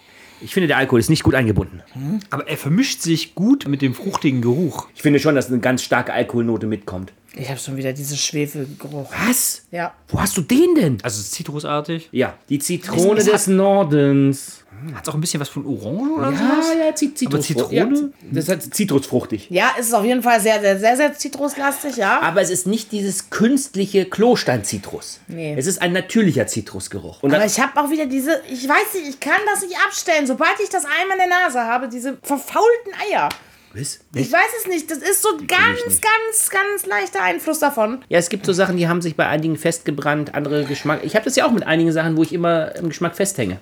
Ich 0.45 0.53
finde, 0.53 0.67
der 0.67 0.77
Alkohol 0.77 1.01
ist 1.01 1.09
nicht 1.09 1.23
gut 1.23 1.35
eingebunden. 1.35 1.83
Aber 2.29 2.47
er 2.47 2.59
vermischt 2.59 3.01
sich 3.01 3.35
gut 3.35 3.67
mit 3.67 3.81
dem 3.81 3.95
fruchtigen 3.95 4.43
Geruch. 4.43 4.89
Ich 4.95 5.01
finde 5.01 5.19
schon, 5.19 5.35
dass 5.35 5.49
eine 5.49 5.61
ganz 5.61 5.83
starke 5.83 6.13
Alkoholnote 6.13 6.67
mitkommt. 6.67 7.15
Ich 7.37 7.49
habe 7.49 7.59
schon 7.59 7.77
wieder 7.77 7.93
diese 7.93 8.17
Schwefelgeruch. 8.17 9.11
Was? 9.27 9.63
Ja. 9.71 9.93
Wo 10.09 10.21
hast 10.21 10.37
du 10.37 10.41
den 10.43 10.75
denn? 10.75 10.99
Also 11.03 11.21
zitrusartig. 11.23 12.09
Ja, 12.13 12.35
die 12.49 12.59
Zitrone 12.59 13.23
des 13.25 13.47
Nordens. 13.49 14.61
Hat 14.95 15.09
auch 15.09 15.15
ein 15.15 15.21
bisschen 15.21 15.41
was 15.41 15.49
von 15.49 15.65
Orange 15.65 16.11
oder 16.19 16.31
Ja, 16.33 16.37
sowas? 16.37 16.67
ja, 16.79 16.95
Zit 16.95 17.27
Aber 17.27 17.41
Zitrus. 17.41 17.47
Zitrone? 17.71 17.75
Ja, 17.75 18.09
das 18.33 18.49
hat 18.49 18.63
zitrusfruchtig. 18.63 19.47
Ja, 19.49 19.71
es 19.79 19.87
ist 19.87 19.95
auf 19.95 20.05
jeden 20.05 20.23
Fall 20.23 20.41
sehr, 20.41 20.61
sehr, 20.61 20.79
sehr, 20.79 20.97
sehr 20.97 21.15
zitruslastig, 21.15 21.97
ja. 21.97 22.21
Aber 22.21 22.43
es 22.43 22.51
ist 22.51 22.67
nicht 22.67 22.93
dieses 22.93 23.31
künstliche 23.31 24.05
Klostein-Zitrus. 24.05 25.21
Nee. 25.29 25.55
Es 25.57 25.67
ist 25.67 25.81
ein 25.81 25.93
natürlicher 25.93 26.47
Zitrusgeruch. 26.47 27.23
Und 27.23 27.31
Aber 27.31 27.39
dann, 27.39 27.47
ich 27.49 27.59
habe 27.61 27.81
auch 27.81 27.89
wieder 27.91 28.07
diese, 28.07 28.43
ich 28.51 28.69
weiß 28.69 28.95
nicht, 28.95 29.09
ich 29.09 29.21
kann 29.21 29.41
das 29.53 29.63
nicht 29.63 29.77
abstellen. 29.87 30.27
Sobald 30.27 30.55
ich 30.63 30.69
das 30.69 30.85
einmal 30.85 31.17
in 31.19 31.29
der 31.31 31.39
Nase 31.41 31.61
habe, 31.61 31.89
diese 31.89 32.19
verfaulten 32.23 32.93
Eier. 33.11 33.29
Was? 33.77 33.99
Ich 34.15 34.31
weiß 34.31 34.41
es 34.61 34.67
nicht, 34.69 34.89
das 34.91 34.99
ist 34.99 35.21
so 35.23 35.31
ganz, 35.49 36.01
ganz, 36.01 36.49
ganz 36.51 36.87
leichter 36.87 37.21
Einfluss 37.23 37.59
davon. 37.59 38.05
Ja, 38.09 38.19
es 38.21 38.29
gibt 38.29 38.47
so 38.47 38.53
Sachen, 38.53 38.77
die 38.77 38.87
haben 38.87 39.03
sich 39.03 39.17
bei 39.17 39.27
einigen 39.27 39.57
festgebrannt, 39.57 40.33
andere 40.35 40.65
Geschmack. 40.65 41.01
Ich 41.03 41.17
habe 41.17 41.25
das 41.25 41.35
ja 41.35 41.45
auch 41.47 41.51
mit 41.51 41.67
einigen 41.67 41.91
Sachen, 41.91 42.17
wo 42.17 42.23
ich 42.23 42.33
immer 42.33 42.75
im 42.77 42.89
Geschmack 42.89 43.17
festhänge. 43.17 43.59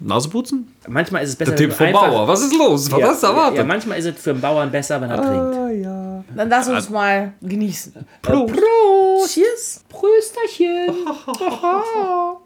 Naseputzen? 0.00 0.72
Manchmal 0.88 1.22
ist 1.22 1.30
es 1.30 1.36
besser, 1.36 1.50
Der 1.52 1.58
Tipp 1.58 1.72
vom 1.74 1.86
einfach- 1.88 2.08
Bauer. 2.08 2.26
Was 2.28 2.42
ist 2.42 2.54
los? 2.56 2.90
Was 2.90 2.98
Ja, 2.98 3.08
hast 3.08 3.22
du 3.22 3.26
erwartet? 3.26 3.58
ja, 3.58 3.64
manchmal 3.64 3.98
ist 3.98 4.06
es 4.06 4.16
für 4.22 4.32
den 4.32 4.40
Bauern 4.40 4.70
besser, 4.70 5.00
wenn 5.02 5.10
er 5.10 5.16
trinkt. 5.20 5.86
Dann 6.34 6.48
lass 6.48 6.68
uns 6.68 6.88
mal 6.88 7.32
genießen. 7.42 7.92
Prost. 8.22 8.54
Prost. 8.54 9.34
Cheers. 9.34 9.84
Prösterchen. 9.88 10.88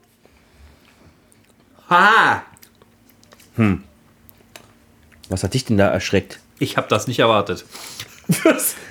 Haha. 1.89 2.43
Hm. 3.57 3.83
Was 5.29 5.43
hat 5.45 5.55
dich 5.55 5.65
denn 5.65 5.77
da 5.79 5.89
erschreckt? 5.89 6.41
Ich 6.61 6.77
habe 6.77 6.87
das 6.89 7.09
nicht 7.09 7.19
erwartet. 7.19 7.65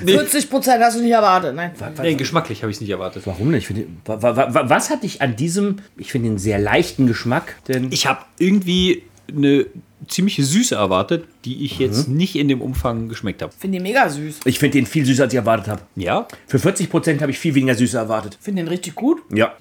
40 0.05 0.49
Prozent 0.49 0.83
hast 0.83 0.97
du 0.97 1.01
nicht 1.01 1.11
erwartet. 1.11 1.55
Nein. 1.55 1.71
Nee, 2.01 2.15
geschmacklich 2.15 2.61
habe 2.61 2.71
ich 2.71 2.77
es 2.77 2.81
nicht 2.81 2.89
erwartet. 2.89 3.23
Warum 3.25 3.51
nicht? 3.51 3.61
Ich 3.61 3.67
finde- 3.67 3.85
wa- 4.05 4.21
wa- 4.21 4.35
wa- 4.53 4.63
Was 4.69 4.89
hat 4.89 5.03
dich 5.03 5.21
an 5.21 5.35
diesem, 5.37 5.77
ich 5.95 6.11
finde 6.11 6.29
den 6.29 6.37
sehr 6.37 6.59
leichten 6.59 7.07
Geschmack, 7.07 7.55
denn 7.69 7.89
Ich 7.91 8.05
habe 8.05 8.19
irgendwie 8.37 9.03
eine 9.35 9.65
ziemliche 10.07 10.43
Süße 10.43 10.75
erwartet, 10.75 11.25
die 11.45 11.65
ich 11.65 11.77
jetzt 11.77 12.07
Mhm. 12.07 12.15
nicht 12.15 12.35
in 12.35 12.47
dem 12.47 12.61
Umfang 12.61 13.09
geschmeckt 13.09 13.41
habe. 13.41 13.53
Finde 13.57 13.77
den 13.77 13.83
mega 13.83 14.07
süß. 14.09 14.39
ich 14.45 14.57
finde 14.57 14.77
den 14.77 14.85
viel 14.85 15.05
süßer, 15.05 15.23
als 15.23 15.33
ich 15.33 15.37
erwartet 15.37 15.67
habe. 15.67 15.81
Ja? 15.95 16.27
Für 16.47 16.57
40% 16.57 17.21
habe 17.21 17.31
ich 17.31 17.37
viel 17.37 17.53
weniger 17.53 17.75
Süße 17.75 17.97
erwartet. 17.97 18.37
Finde 18.41 18.63
den 18.63 18.69
richtig 18.69 18.95
gut. 18.95 19.21
Ja. 19.33 19.53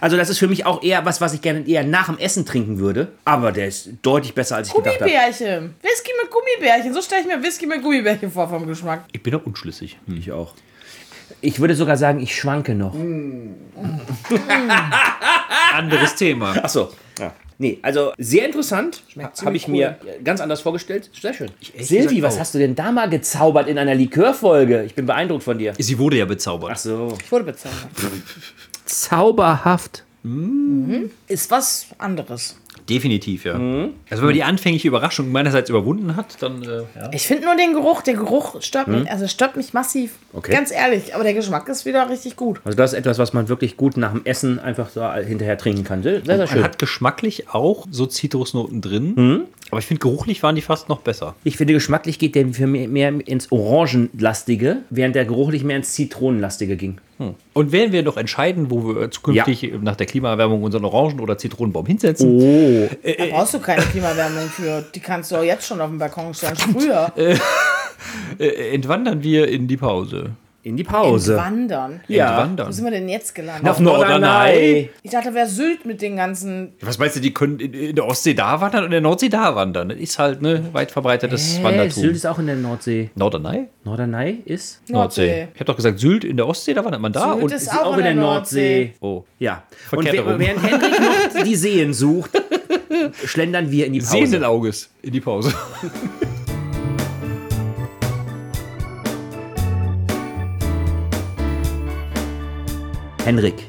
Also 0.00 0.16
das 0.16 0.28
ist 0.28 0.38
für 0.38 0.46
mich 0.48 0.66
auch 0.66 0.82
eher 0.82 1.04
was, 1.06 1.20
was 1.20 1.32
ich 1.34 1.40
gerne 1.40 1.66
eher 1.66 1.84
nach 1.84 2.06
dem 2.06 2.18
Essen 2.18 2.44
trinken 2.44 2.78
würde. 2.78 3.08
Aber 3.24 3.50
der 3.50 3.68
ist 3.68 3.88
deutlich 4.02 4.34
besser, 4.34 4.56
als 4.56 4.68
ich 4.68 4.74
gedacht 4.74 5.00
habe. 5.00 5.10
Gummibärchen. 5.10 5.74
Whisky 5.82 6.10
mit 6.22 6.30
Gummibärchen. 6.30 6.92
So 6.94 7.00
stelle 7.00 7.22
ich 7.22 7.26
mir 7.26 7.42
Whisky 7.42 7.66
mit 7.66 7.82
Gummibärchen 7.82 8.30
vor 8.30 8.48
vom 8.48 8.66
Geschmack. 8.66 9.04
Ich 9.12 9.22
bin 9.22 9.34
auch 9.34 9.44
unschlüssig. 9.46 9.98
Hm. 10.06 10.16
Ich 10.18 10.30
auch. 10.32 10.54
Ich 11.40 11.58
würde 11.60 11.74
sogar 11.74 11.96
sagen, 11.96 12.20
ich 12.20 12.36
schwanke 12.36 12.74
noch. 12.74 12.94
Anderes 15.74 16.14
Thema. 16.14 16.54
Ach 16.62 16.68
so. 16.68 16.80
Ja. 16.82 16.88
Nee, 17.62 17.78
also 17.80 18.12
sehr 18.18 18.44
interessant. 18.44 19.04
Habe 19.16 19.32
ziemlich 19.34 19.62
ich 19.62 19.68
mir 19.68 19.96
ganz 20.24 20.40
anders 20.40 20.62
vorgestellt. 20.62 21.08
Sehr 21.20 21.32
schön. 21.32 21.48
Silvi, 21.78 22.20
was 22.20 22.34
auch. 22.34 22.40
hast 22.40 22.54
du 22.54 22.58
denn 22.58 22.74
da 22.74 22.90
mal 22.90 23.08
gezaubert 23.08 23.68
in 23.68 23.78
einer 23.78 23.94
Likörfolge? 23.94 24.82
Ich 24.82 24.96
bin 24.96 25.06
beeindruckt 25.06 25.44
von 25.44 25.58
dir. 25.58 25.72
Sie 25.78 25.96
wurde 25.96 26.16
ja 26.16 26.24
bezaubert. 26.24 26.72
Ach 26.74 26.76
so. 26.76 27.16
Ich 27.22 27.30
wurde 27.30 27.44
bezahlt. 27.44 27.76
Zauberhaft. 28.84 30.02
Ist 31.28 31.50
was 31.52 31.86
anderes. 31.98 32.56
Definitiv, 32.88 33.44
ja. 33.44 33.58
Mhm. 33.58 33.90
Also 34.10 34.22
wenn 34.22 34.28
man 34.28 34.34
die 34.34 34.42
anfängliche 34.42 34.88
Überraschung 34.88 35.30
meinerseits 35.30 35.70
überwunden 35.70 36.16
hat, 36.16 36.42
dann 36.42 36.62
äh, 36.62 36.82
ja. 36.98 37.10
Ich 37.12 37.26
finde 37.26 37.44
nur 37.44 37.56
den 37.56 37.72
Geruch. 37.72 38.02
Der 38.02 38.14
Geruch 38.14 38.60
stört 38.62 38.88
mich. 38.88 39.10
Also 39.10 39.28
stört 39.28 39.56
mich 39.56 39.72
massiv. 39.72 40.12
Okay. 40.32 40.52
Ganz 40.52 40.70
ehrlich. 40.70 41.14
Aber 41.14 41.24
der 41.24 41.34
Geschmack 41.34 41.68
ist 41.68 41.86
wieder 41.86 42.08
richtig 42.08 42.36
gut. 42.36 42.60
Also 42.64 42.76
das 42.76 42.92
ist 42.92 42.98
etwas, 42.98 43.18
was 43.18 43.32
man 43.32 43.48
wirklich 43.48 43.76
gut 43.76 43.96
nach 43.96 44.12
dem 44.12 44.24
Essen 44.24 44.58
einfach 44.58 44.88
so 44.88 45.08
hinterher 45.12 45.58
trinken 45.58 45.84
kann. 45.84 46.02
Sehr, 46.02 46.14
sehr, 46.16 46.24
sehr 46.24 46.36
Man 46.38 46.48
schön. 46.48 46.64
hat 46.64 46.78
geschmacklich 46.78 47.48
auch 47.50 47.86
so 47.90 48.06
Zitrusnoten 48.06 48.80
drin. 48.80 49.12
Mhm. 49.14 49.40
Aber 49.72 49.78
ich 49.78 49.86
finde, 49.86 50.00
geruchlich 50.00 50.42
waren 50.42 50.54
die 50.54 50.60
fast 50.60 50.90
noch 50.90 51.00
besser. 51.00 51.34
Ich 51.44 51.56
finde, 51.56 51.72
geschmacklich 51.72 52.18
geht 52.18 52.34
der 52.34 52.46
für 52.48 52.66
mich 52.66 52.88
mehr 52.88 53.08
ins 53.26 53.50
Orangenlastige, 53.50 54.82
während 54.90 55.16
der 55.16 55.24
geruchlich 55.24 55.64
mehr 55.64 55.78
ins 55.78 55.94
Zitronenlastige 55.94 56.76
ging. 56.76 57.00
Und 57.54 57.72
werden 57.72 57.90
wir 57.90 58.02
noch 58.02 58.18
entscheiden, 58.18 58.70
wo 58.70 58.94
wir 58.94 59.10
zukünftig 59.10 59.72
nach 59.80 59.96
der 59.96 60.04
Klimaerwärmung 60.04 60.62
unseren 60.62 60.84
Orangen- 60.84 61.20
oder 61.20 61.38
Zitronenbaum 61.38 61.86
hinsetzen? 61.86 62.28
Oh. 62.28 62.90
Da 63.02 63.24
brauchst 63.30 63.54
du 63.54 63.60
keine 63.60 63.80
Klimawärmung 63.80 64.44
für. 64.50 64.84
Die 64.94 65.00
kannst 65.00 65.32
du 65.32 65.36
auch 65.36 65.42
jetzt 65.42 65.66
schon 65.66 65.80
auf 65.80 65.88
dem 65.88 65.98
Balkon 65.98 66.34
stellen. 66.34 66.56
Früher. 66.56 67.10
Äh, 68.38 68.74
entwandern 68.74 69.22
wir 69.22 69.48
in 69.48 69.68
die 69.68 69.78
Pause. 69.78 70.32
In 70.64 70.76
die 70.76 70.84
Pause. 70.84 71.36
Wandern. 71.36 72.02
Ja. 72.06 72.26
Wo 72.26 72.30
Entwandern. 72.42 72.72
sind 72.72 72.84
wir 72.84 72.92
denn 72.92 73.08
jetzt 73.08 73.34
gelandet? 73.34 73.68
Auf 73.68 73.80
Norderney. 73.80 74.90
Ich 75.02 75.10
dachte, 75.10 75.34
wäre 75.34 75.48
Sylt 75.48 75.84
mit 75.84 76.00
den 76.00 76.14
ganzen. 76.16 76.74
Was 76.82 76.98
meinst 76.98 77.16
du, 77.16 77.20
die 77.20 77.34
können 77.34 77.58
in, 77.58 77.74
in 77.74 77.96
der 77.96 78.06
Ostsee 78.06 78.34
da 78.34 78.60
wandern 78.60 78.82
und 78.82 78.86
in 78.86 78.92
der 78.92 79.00
Nordsee 79.00 79.28
da 79.28 79.56
wandern? 79.56 79.88
Das 79.88 79.98
ist 79.98 80.20
halt 80.20 80.40
ne 80.40 80.62
weit 80.72 80.92
verbreitetes 80.92 81.56
Hey, 81.56 81.64
Wandertum. 81.64 82.02
Sylt 82.02 82.14
ist 82.16 82.26
auch 82.26 82.38
in 82.38 82.46
der 82.46 82.54
Nordsee. 82.54 83.10
Norderney? 83.16 83.68
Norderney 83.82 84.42
ist? 84.44 84.80
Nordsee. 84.88 85.48
Ich 85.52 85.56
habe 85.60 85.64
doch 85.64 85.76
gesagt, 85.76 85.98
Sylt 85.98 86.22
in 86.22 86.36
der 86.36 86.46
Ostsee, 86.46 86.74
da 86.74 86.84
wandert 86.84 87.02
man 87.02 87.12
da. 87.12 87.32
Sylt 87.32 87.42
und 87.44 87.52
ist 87.52 87.72
auch 87.72 87.96
in 87.96 88.04
der 88.04 88.14
Nordsee. 88.14 88.94
oh. 89.00 89.24
Ja. 89.40 89.64
Verkehrt 89.88 90.18
Und 90.20 90.24
herum. 90.26 90.38
während 90.40 90.62
Hendrik 90.62 91.00
noch 91.34 91.42
die 91.42 91.56
Seen 91.56 91.92
sucht, 91.92 92.30
schlendern 93.24 93.68
wir 93.72 93.86
in 93.86 93.94
die 93.94 93.98
Pause. 93.98 94.10
Sehenden 94.12 94.44
Auges 94.44 94.90
in 95.02 95.10
die 95.12 95.20
Pause. 95.20 95.52
Henrik, 103.24 103.66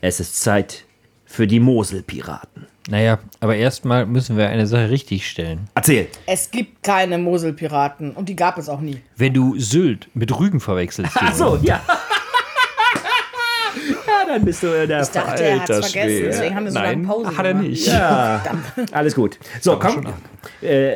es 0.00 0.20
ist 0.20 0.40
Zeit 0.40 0.84
für 1.24 1.46
die 1.46 1.60
Moselpiraten. 1.60 2.66
Naja, 2.88 3.18
aber 3.40 3.56
erstmal 3.56 4.04
müssen 4.04 4.36
wir 4.36 4.48
eine 4.50 4.66
Sache 4.66 4.90
richtig 4.90 5.26
stellen. 5.28 5.68
Erzähl. 5.74 6.08
Es 6.26 6.50
gibt 6.50 6.82
keine 6.82 7.16
Moselpiraten. 7.16 8.10
Und 8.12 8.28
die 8.28 8.36
gab 8.36 8.58
es 8.58 8.68
auch 8.68 8.80
nie. 8.80 9.00
Wenn 9.16 9.32
du 9.32 9.58
Sylt 9.58 10.08
mit 10.14 10.38
Rügen 10.38 10.60
verwechselst, 10.60 11.16
Ach 11.18 11.34
so, 11.34 11.58
ja. 11.62 11.80
ja, 14.06 14.26
dann 14.28 14.44
bist 14.44 14.62
du 14.62 14.66
in 14.82 14.88
der 14.88 15.00
Ich 15.02 15.08
dachte, 15.08 15.42
er 15.44 15.60
hat 15.60 15.70
es 15.70 15.90
vergessen. 15.90 16.24
Deswegen 16.26 16.54
haben 16.54 16.64
wir 16.66 16.72
so 16.72 16.78
lange 16.78 16.96
Nein, 16.96 17.06
Pause 17.06 17.36
hat 17.38 17.46
er 17.46 17.52
gemacht. 17.54 17.68
nicht. 17.68 17.86
Ja, 17.86 18.42
alles 18.92 19.14
gut. 19.14 19.38
So, 19.62 19.78
komm. 19.78 20.06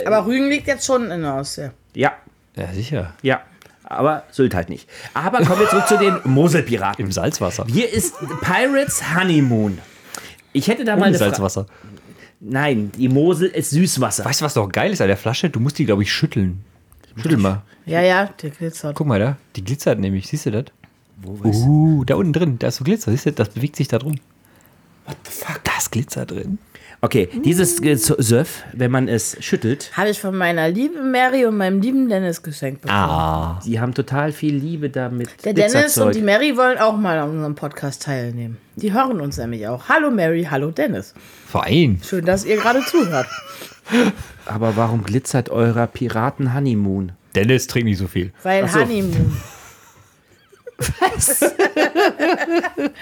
Aber 0.07 0.27
Rügen 0.27 0.51
liegt 0.51 0.67
jetzt 0.67 0.85
schon 0.85 1.11
in 1.11 1.23
der 1.23 1.37
Ostsee. 1.37 1.71
Ja, 1.95 2.13
Ja, 2.55 2.67
sicher. 2.75 3.15
ja. 3.23 3.41
Aber 3.91 4.25
Sylt 4.31 4.55
halt 4.55 4.69
nicht. 4.69 4.89
Aber 5.15 5.39
kommen 5.45 5.61
wir 5.61 5.69
zurück 5.69 5.89
zu 5.89 5.97
den 5.97 6.19
Moselpiraten. 6.25 7.05
Im 7.05 7.11
Salzwasser. 7.11 7.65
Hier 7.69 7.91
ist 7.91 8.15
Pirates 8.43 9.03
Honeymoon. 9.17 9.79
Ich 10.53 10.69
hätte 10.69 10.85
da 10.85 10.93
mal 10.93 10.99
Ohne 10.99 11.07
eine 11.07 11.19
Frage. 11.19 11.31
Salzwasser. 11.31 11.67
Nein, 12.41 12.93
die 12.97 13.09
Mosel 13.09 13.49
ist 13.49 13.71
Süßwasser. 13.71 14.25
Weißt 14.25 14.41
du, 14.41 14.45
was 14.45 14.55
doch 14.55 14.69
geil 14.69 14.93
ist 14.93 15.01
an 15.01 15.09
der 15.09 15.17
Flasche? 15.17 15.49
Du 15.49 15.59
musst 15.59 15.79
die, 15.79 15.87
glaube 15.87 16.03
ich, 16.03 16.13
schütteln. 16.13 16.65
Schüttel 17.17 17.39
mal. 17.39 17.63
Ja, 17.87 18.03
ja, 18.03 18.27
der 18.27 18.51
glitzert. 18.51 18.95
Guck 18.95 19.07
mal 19.07 19.19
da. 19.19 19.39
Die 19.57 19.65
glitzert 19.65 19.99
nämlich. 19.99 20.29
Siehst 20.29 20.47
du 20.47 20.51
das? 20.51 20.67
Wo 21.23 21.49
ist 21.49 21.63
uh, 21.63 22.05
da 22.05 22.15
unten 22.15 22.33
drin. 22.33 22.59
Da 22.59 22.69
ist 22.69 22.77
so 22.77 22.85
Glitzer. 22.85 23.11
Siehst 23.11 23.27
du, 23.27 23.33
das 23.33 23.49
bewegt 23.49 23.75
sich 23.75 23.89
da 23.89 23.99
drum. 23.99 24.21
What 25.07 25.17
the 25.25 25.33
fuck? 25.33 25.65
Da 25.65 25.73
ist 25.79 25.91
Glitzer 25.91 26.27
drin. 26.27 26.59
Okay, 27.01 27.29
dieses 27.45 27.81
äh, 27.81 27.95
Söff, 27.97 28.65
wenn 28.73 28.91
man 28.91 29.07
es 29.07 29.37
schüttelt, 29.39 29.93
Habe 29.97 30.11
ich 30.11 30.21
von 30.21 30.37
meiner 30.37 30.69
lieben 30.69 31.13
Mary 31.13 31.47
und 31.47 31.57
meinem 31.57 31.81
lieben 31.81 32.09
Dennis 32.09 32.43
geschenkt 32.43 32.83
bekommen. 32.83 32.99
Ah. 32.99 33.61
die 33.65 33.79
haben 33.79 33.95
total 33.95 34.33
viel 34.33 34.57
Liebe 34.57 34.91
damit. 34.91 35.29
Der 35.45 35.53
Dennis 35.53 35.97
und 35.99 36.17
die 36.17 36.23
Mary 36.23 36.57
wollen 36.57 36.77
auch 36.79 36.97
mal 36.97 37.19
an 37.19 37.31
unserem 37.31 37.55
Podcast 37.55 38.03
teilnehmen. 38.03 38.57
Die 38.75 38.93
hören 38.93 39.21
uns 39.21 39.39
nämlich 39.39 39.69
auch. 39.69 39.89
Hallo 39.89 40.11
Mary, 40.11 40.49
hallo 40.51 40.73
Dennis. 40.73 41.15
Verein. 41.47 42.01
Schön, 42.05 42.25
dass 42.25 42.45
ihr 42.45 42.57
gerade 42.57 42.81
zuhört. 42.85 43.29
Aber 44.47 44.77
warum 44.77 45.05
glitzert 45.05 45.51
eurer 45.51 45.87
Piraten 45.87 46.53
Honeymoon? 46.53 47.13
Dennis 47.37 47.69
trinkt 47.69 47.89
nicht 47.89 47.99
so 47.99 48.09
viel. 48.09 48.33
Weil 48.43 48.69
so. 48.69 48.81
Honeymoon. 48.81 49.37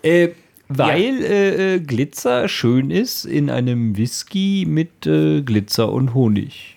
Äh, 0.00 0.28
weil 0.68 1.22
äh, 1.24 1.74
äh, 1.76 1.80
Glitzer 1.80 2.48
schön 2.48 2.90
ist 2.90 3.24
in 3.24 3.50
einem 3.50 3.96
Whisky 3.96 4.64
mit 4.68 5.06
äh, 5.06 5.42
Glitzer 5.42 5.90
und 5.92 6.14
Honig. 6.14 6.76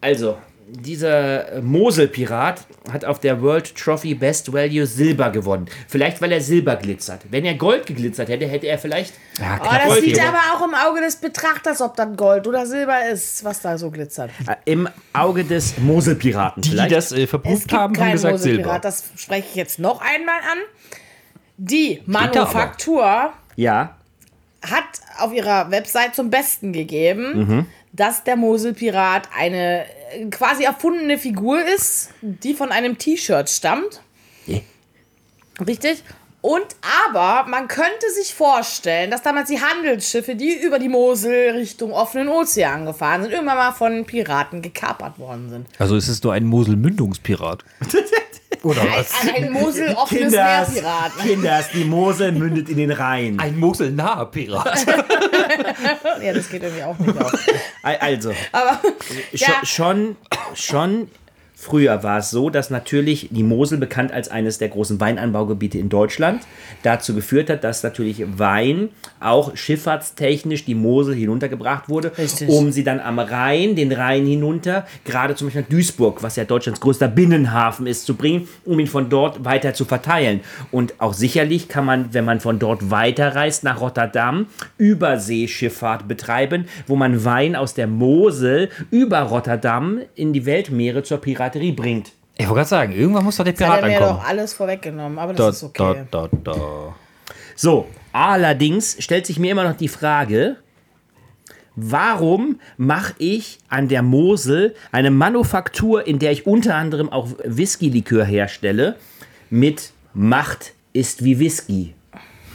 Also, 0.00 0.36
dieser 0.68 1.62
Moselpirat 1.62 2.66
hat 2.90 3.04
auf 3.04 3.20
der 3.20 3.40
World 3.40 3.74
Trophy 3.76 4.14
Best 4.14 4.52
Value 4.52 4.86
Silber 4.86 5.30
gewonnen. 5.30 5.66
Vielleicht, 5.88 6.20
weil 6.20 6.32
er 6.32 6.40
Silber 6.40 6.76
glitzert. 6.76 7.20
Wenn 7.30 7.44
er 7.44 7.54
Gold 7.54 7.86
geglitzert 7.86 8.28
hätte, 8.28 8.46
hätte 8.46 8.66
er 8.66 8.78
vielleicht. 8.78 9.14
Ja, 9.38 9.60
Oh, 9.62 9.66
das 9.70 9.84
Gold 9.86 10.00
sieht 10.02 10.18
hier. 10.18 10.28
aber 10.28 10.38
auch 10.54 10.66
im 10.66 10.74
Auge 10.74 11.00
des 11.00 11.16
Betrachters, 11.16 11.80
ob 11.80 11.96
das 11.96 12.08
Gold 12.16 12.46
oder 12.46 12.66
Silber 12.66 13.08
ist, 13.10 13.44
was 13.44 13.60
da 13.60 13.78
so 13.78 13.90
glitzert. 13.90 14.30
Äh, 14.48 14.56
Im 14.72 14.88
Auge 15.12 15.44
des 15.44 15.78
Moselpiraten. 15.78 16.62
Die, 16.62 16.70
die 16.70 16.74
vielleicht. 16.76 16.92
das 16.94 17.12
äh, 17.12 17.26
verprüft 17.26 17.72
haben, 17.72 17.96
haben 17.98 18.12
gesagt 18.12 18.38
Silber. 18.40 18.58
Moselpirat, 18.58 18.84
das 18.84 19.04
spreche 19.16 19.46
ich 19.50 19.54
jetzt 19.54 19.78
noch 19.78 20.00
einmal 20.00 20.38
an. 20.50 20.58
Die 21.56 22.02
Manufaktur 22.06 23.32
Ja. 23.56 23.96
hat 24.62 24.84
auf 25.18 25.32
ihrer 25.32 25.70
Website 25.70 26.14
zum 26.14 26.30
Besten 26.30 26.72
gegeben, 26.72 27.66
dass 27.92 28.24
der 28.24 28.36
Moselpirat 28.36 29.28
eine 29.36 29.84
äh, 30.12 30.26
quasi 30.30 30.64
erfundene 30.64 31.16
Figur 31.18 31.60
ist, 31.64 32.10
die 32.22 32.54
von 32.54 32.72
einem 32.72 32.98
T-Shirt 32.98 33.48
stammt. 33.48 34.00
Richtig? 35.64 36.02
Und 36.40 36.66
aber 37.06 37.48
man 37.48 37.68
könnte 37.68 38.10
sich 38.14 38.34
vorstellen, 38.34 39.10
dass 39.10 39.22
damals 39.22 39.48
die 39.48 39.60
Handelsschiffe, 39.62 40.34
die 40.34 40.52
über 40.52 40.78
die 40.78 40.90
Mosel 40.90 41.52
Richtung 41.52 41.92
offenen 41.92 42.28
Ozean 42.28 42.84
gefahren 42.84 43.22
sind, 43.22 43.32
irgendwann 43.32 43.56
mal 43.56 43.72
von 43.72 44.04
Piraten 44.04 44.60
gekapert 44.60 45.18
worden 45.18 45.48
sind. 45.48 45.66
Also 45.78 45.96
ist 45.96 46.08
es 46.08 46.22
nur 46.22 46.34
ein 46.34 46.44
Mosel-Mündungspirat. 46.44 47.64
Oder 48.64 48.82
was? 48.96 49.10
Ein, 49.22 49.44
ein 49.44 49.52
Mosel 49.52 49.94
offenes 49.94 50.32
Kinders, 50.32 50.72
Meerpirat. 50.72 51.12
Kinders, 51.22 51.64
die 51.74 51.84
Mosel 51.84 52.32
mündet 52.32 52.68
in 52.68 52.78
den 52.78 52.90
Rhein. 52.90 53.38
Ein 53.38 53.58
Mosel-naher 53.58 54.26
Pirat. 54.26 54.86
Ja, 56.22 56.32
das 56.32 56.48
geht 56.48 56.62
irgendwie 56.62 56.82
auch 56.82 56.98
nicht 56.98 57.18
auf. 57.20 57.32
Al- 57.82 57.96
Also, 58.00 58.32
Aber 58.52 58.80
ja, 59.32 59.48
schon, 59.64 60.16
schon 60.54 61.08
früher 61.64 62.02
war 62.02 62.18
es 62.18 62.30
so, 62.30 62.50
dass 62.50 62.70
natürlich 62.70 63.28
die 63.30 63.42
Mosel, 63.42 63.78
bekannt 63.78 64.12
als 64.12 64.28
eines 64.28 64.58
der 64.58 64.68
großen 64.68 65.00
Weinanbaugebiete 65.00 65.78
in 65.78 65.88
Deutschland, 65.88 66.42
dazu 66.82 67.14
geführt 67.14 67.48
hat, 67.48 67.64
dass 67.64 67.82
natürlich 67.82 68.22
Wein 68.38 68.90
auch 69.20 69.56
schifffahrtstechnisch 69.56 70.64
die 70.66 70.74
Mosel 70.74 71.14
hinuntergebracht 71.14 71.88
wurde, 71.88 72.12
Richtig. 72.16 72.48
um 72.48 72.70
sie 72.70 72.84
dann 72.84 73.00
am 73.00 73.18
Rhein, 73.18 73.74
den 73.74 73.90
Rhein 73.92 74.26
hinunter, 74.26 74.86
gerade 75.04 75.34
zum 75.34 75.46
Beispiel 75.46 75.62
nach 75.62 75.68
Duisburg, 75.68 76.22
was 76.22 76.36
ja 76.36 76.44
Deutschlands 76.44 76.80
größter 76.80 77.08
Binnenhafen 77.08 77.86
ist, 77.86 78.04
zu 78.04 78.14
bringen, 78.14 78.46
um 78.64 78.78
ihn 78.78 78.86
von 78.86 79.08
dort 79.08 79.44
weiter 79.44 79.72
zu 79.72 79.86
verteilen. 79.86 80.40
Und 80.70 81.00
auch 81.00 81.14
sicherlich 81.14 81.68
kann 81.68 81.86
man, 81.86 82.12
wenn 82.12 82.26
man 82.26 82.40
von 82.40 82.58
dort 82.58 82.90
weiterreist 82.90 83.64
nach 83.64 83.80
Rotterdam, 83.80 84.46
Überseeschifffahrt 84.76 86.06
betreiben, 86.06 86.66
wo 86.86 86.96
man 86.96 87.24
Wein 87.24 87.56
aus 87.56 87.72
der 87.72 87.86
Mosel 87.86 88.68
über 88.90 89.20
Rotterdam 89.20 90.00
in 90.14 90.32
die 90.32 90.44
Weltmeere 90.44 91.02
zur 91.02 91.18
Piraterie 91.18 91.53
bringt. 91.72 92.12
Ich 92.36 92.46
wollte 92.46 92.56
gerade 92.60 92.68
sagen, 92.68 92.92
irgendwann 92.92 93.24
muss 93.24 93.36
doch 93.36 93.44
der 93.44 93.52
hat 93.52 93.58
Pirat 93.58 93.82
er 93.82 93.86
mir 93.88 93.96
ankommen. 93.98 94.18
doch 94.18 94.28
alles 94.28 94.54
vorweggenommen, 94.54 95.18
aber 95.18 95.34
Da, 95.34 95.46
das 95.46 95.56
ist 95.58 95.62
okay. 95.64 96.04
da, 96.10 96.28
da, 96.28 96.52
da. 96.52 96.94
So, 97.54 97.86
allerdings 98.12 98.96
stellt 98.98 99.26
sich 99.26 99.38
mir 99.38 99.52
immer 99.52 99.62
noch 99.64 99.76
die 99.76 99.86
Frage, 99.88 100.56
warum 101.76 102.60
mache 102.76 103.14
ich 103.18 103.58
an 103.68 103.88
der 103.88 104.02
Mosel 104.02 104.74
eine 104.92 105.10
Manufaktur, 105.10 106.06
in 106.06 106.18
der 106.18 106.32
ich 106.32 106.46
unter 106.46 106.74
anderem 106.74 107.08
auch 107.10 107.28
Whisky-Likör 107.44 108.24
herstelle, 108.24 108.96
mit 109.50 109.92
Macht 110.12 110.72
ist 110.92 111.24
wie 111.24 111.38
Whisky 111.38 111.94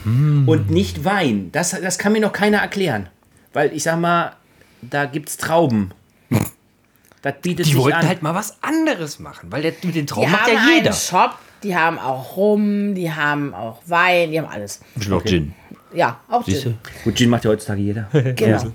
und 0.04 0.70
nicht 0.70 1.04
Wein? 1.04 1.50
Das, 1.52 1.70
das 1.80 1.98
kann 1.98 2.12
mir 2.12 2.20
noch 2.20 2.32
keiner 2.32 2.58
erklären. 2.58 3.08
Weil 3.52 3.72
ich 3.74 3.82
sag 3.82 3.98
mal, 3.98 4.32
da 4.82 5.04
gibt's 5.06 5.36
Trauben. 5.36 5.92
Das 7.22 7.34
bietet 7.42 7.66
Die 7.66 7.70
sich 7.72 7.76
wollten 7.78 7.98
an. 7.98 8.08
halt 8.08 8.22
mal 8.22 8.34
was 8.34 8.56
anderes 8.62 9.18
machen, 9.18 9.52
weil 9.52 9.62
der, 9.62 9.72
mit 9.82 9.82
den 9.84 9.92
Die 9.92 10.06
Traum 10.06 10.30
macht 10.30 10.42
haben 10.46 10.52
ja 10.54 10.60
jeder. 10.76 10.90
einen 10.90 10.98
Shop, 10.98 11.32
die 11.62 11.76
haben 11.76 11.98
auch 11.98 12.36
Rum, 12.36 12.94
die 12.94 13.12
haben 13.12 13.52
auch 13.54 13.82
Wein, 13.86 14.30
die 14.32 14.38
haben 14.40 14.48
alles. 14.48 14.80
Bestimmt 14.94 15.16
auch 15.16 15.24
Gin. 15.24 15.54
Ja, 15.92 16.20
auch 16.28 16.44
Siehst 16.44 16.62
Gin. 16.62 16.78
du? 16.82 17.04
Gut, 17.04 17.16
Gin 17.18 17.28
macht 17.30 17.44
ja 17.44 17.50
heutzutage 17.50 17.80
jeder. 17.82 18.08
Genau. 18.36 18.72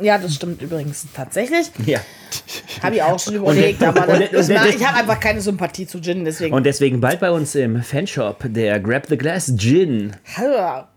Ja, 0.00 0.18
das 0.18 0.34
stimmt 0.34 0.60
übrigens 0.60 1.06
tatsächlich. 1.14 1.70
ja. 1.86 2.00
Habe 2.82 2.96
ich 2.96 3.02
auch 3.02 3.18
schon 3.18 3.34
überlegt, 3.34 3.80
aber 3.82 4.08
und- 4.08 4.32
das, 4.32 4.48
und- 4.50 4.56
ich 4.76 4.84
habe 4.86 4.98
einfach 4.98 5.20
keine 5.20 5.40
Sympathie 5.40 5.86
zu 5.86 6.00
Gin, 6.00 6.24
deswegen. 6.24 6.52
Und 6.54 6.64
deswegen 6.66 7.00
bald 7.00 7.20
bei 7.20 7.30
uns 7.30 7.54
im 7.54 7.80
Fanshop 7.82 8.38
der 8.44 8.80
Grab 8.80 9.06
the 9.08 9.16
Glass 9.16 9.52
Gin. 9.56 10.16
da 10.36 10.88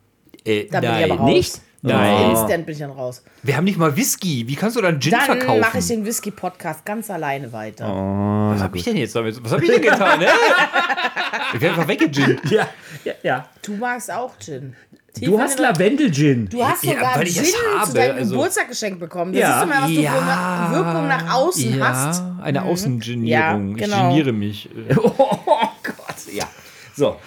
Äh, 0.46 0.64
bin 0.64 0.82
ich 0.84 1.12
aber 1.12 1.16
raus. 1.16 1.30
Nicht? 1.32 1.62
Nein. 1.82 2.32
Instant 2.32 2.66
bin 2.66 2.74
ich 2.74 2.80
dann 2.80 2.92
raus. 2.92 3.24
Wir 3.44 3.56
haben 3.56 3.64
nicht 3.66 3.78
mal 3.78 3.96
Whisky. 3.96 4.48
Wie 4.48 4.56
kannst 4.56 4.76
du 4.76 4.82
dann 4.82 5.00
Gin 5.00 5.12
Dann 5.12 5.22
verkaufen? 5.22 5.60
mache 5.62 5.78
ich 5.80 5.88
den 5.88 6.06
Whisky-Podcast 6.06 6.84
ganz 6.86 7.10
alleine 7.10 7.52
weiter. 7.54 7.86
was 7.88 8.62
hab 8.62 8.76
ich 8.76 8.84
denn 8.84 8.98
jetzt 8.98 9.16
damit? 9.16 9.42
Was 9.44 9.52
hab 9.54 9.62
ich 9.62 9.70
denn 9.70 9.82
getan? 9.82 10.20
Ne? 10.20 10.28
Ich 11.54 11.62
werde 11.62 11.76
einfach 11.76 11.88
weggegin. 11.88 12.40
Ja, 12.50 12.68
ja, 13.06 13.14
ja. 13.24 13.46
Du 13.62 13.76
magst 13.76 14.12
auch 14.12 14.38
Gin. 14.40 14.76
Tief 15.14 15.28
Du 15.30 15.40
hast 15.40 15.60
Lavendel-Gin. 15.60 16.50
Du 16.50 16.64
hast 16.66 16.84
Ja, 16.84 16.94
sogar 16.94 17.16
weil 17.18 17.26
Gin 17.28 17.44
es 17.44 17.52
zu 17.52 17.58
habe, 17.80 17.94
deinem 17.94 18.18
also- 18.18 18.32
Geburtstag 18.36 18.68
geschenkt 18.70 19.00
bekommen. 19.00 19.32
Das 19.34 19.42
Ja. 19.42 19.58
ist 19.60 19.64
immer, 19.64 19.82
was 19.84 19.88
du 19.90 20.02
für 20.02 20.10
eine 20.10 20.76
Wirkung 20.76 21.08
nach 21.08 21.34
außen 21.36 21.78
ja, 21.80 21.88
hast. 21.88 22.24
eine 22.42 22.64
Außengenierung. 22.64 23.28
Ja, 23.28 23.54
genau. 23.86 24.10
Ich 24.10 24.16
geniere 24.16 24.32
mich. 24.34 24.70
Oh 24.98 25.70
Gott, 25.84 26.34
ja. 26.34 26.46
So. 26.96 27.18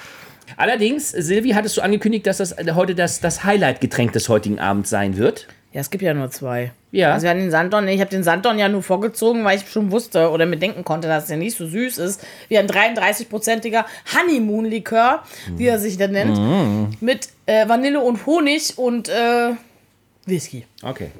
Allerdings, 0.57 1.11
Silvi, 1.11 1.51
hattest 1.51 1.77
du 1.77 1.81
angekündigt, 1.83 2.27
dass 2.27 2.39
das 2.39 2.55
heute 2.75 2.95
das, 2.95 3.21
das 3.21 3.45
Highlight-Getränk 3.45 4.13
des 4.13 4.29
heutigen 4.29 4.59
Abends 4.59 4.91
sein 4.91 5.17
wird? 5.17 5.49
Ja, 5.73 5.81
es 5.81 5.91
gibt 5.91 6.03
ja 6.03 6.13
nur 6.15 6.31
zwei. 6.31 6.73
Ja. 6.91 7.13
Also 7.13 7.27
wir 7.27 7.35
den 7.35 7.51
Sanddorn, 7.53 7.87
ich 7.87 8.01
habe 8.01 8.11
den 8.11 8.25
Sanddorn 8.25 8.59
ja 8.59 8.69
nur 8.69 8.83
vorgezogen, 8.83 9.45
weil 9.45 9.59
ich 9.59 9.71
schon 9.71 9.93
wusste 9.93 10.31
oder 10.31 10.45
mir 10.45 10.57
denken 10.57 10.83
konnte, 10.83 11.07
dass 11.07 11.31
er 11.31 11.37
nicht 11.37 11.57
so 11.57 11.65
süß 11.67 11.99
ist 11.99 12.27
wie 12.49 12.59
ein 12.59 12.67
33-prozentiger 12.67 13.85
Honeymoon-Likör, 14.17 15.23
wie 15.57 15.67
er 15.67 15.79
sich 15.79 15.97
dann 15.97 16.11
nennt, 16.13 17.01
mit 17.01 17.29
äh, 17.47 17.69
Vanille 17.69 18.01
und 18.01 18.27
Honig 18.27 18.77
und 18.79 19.09
äh, 19.09 19.53
Whisky. 20.27 20.67
Okay. 20.83 21.11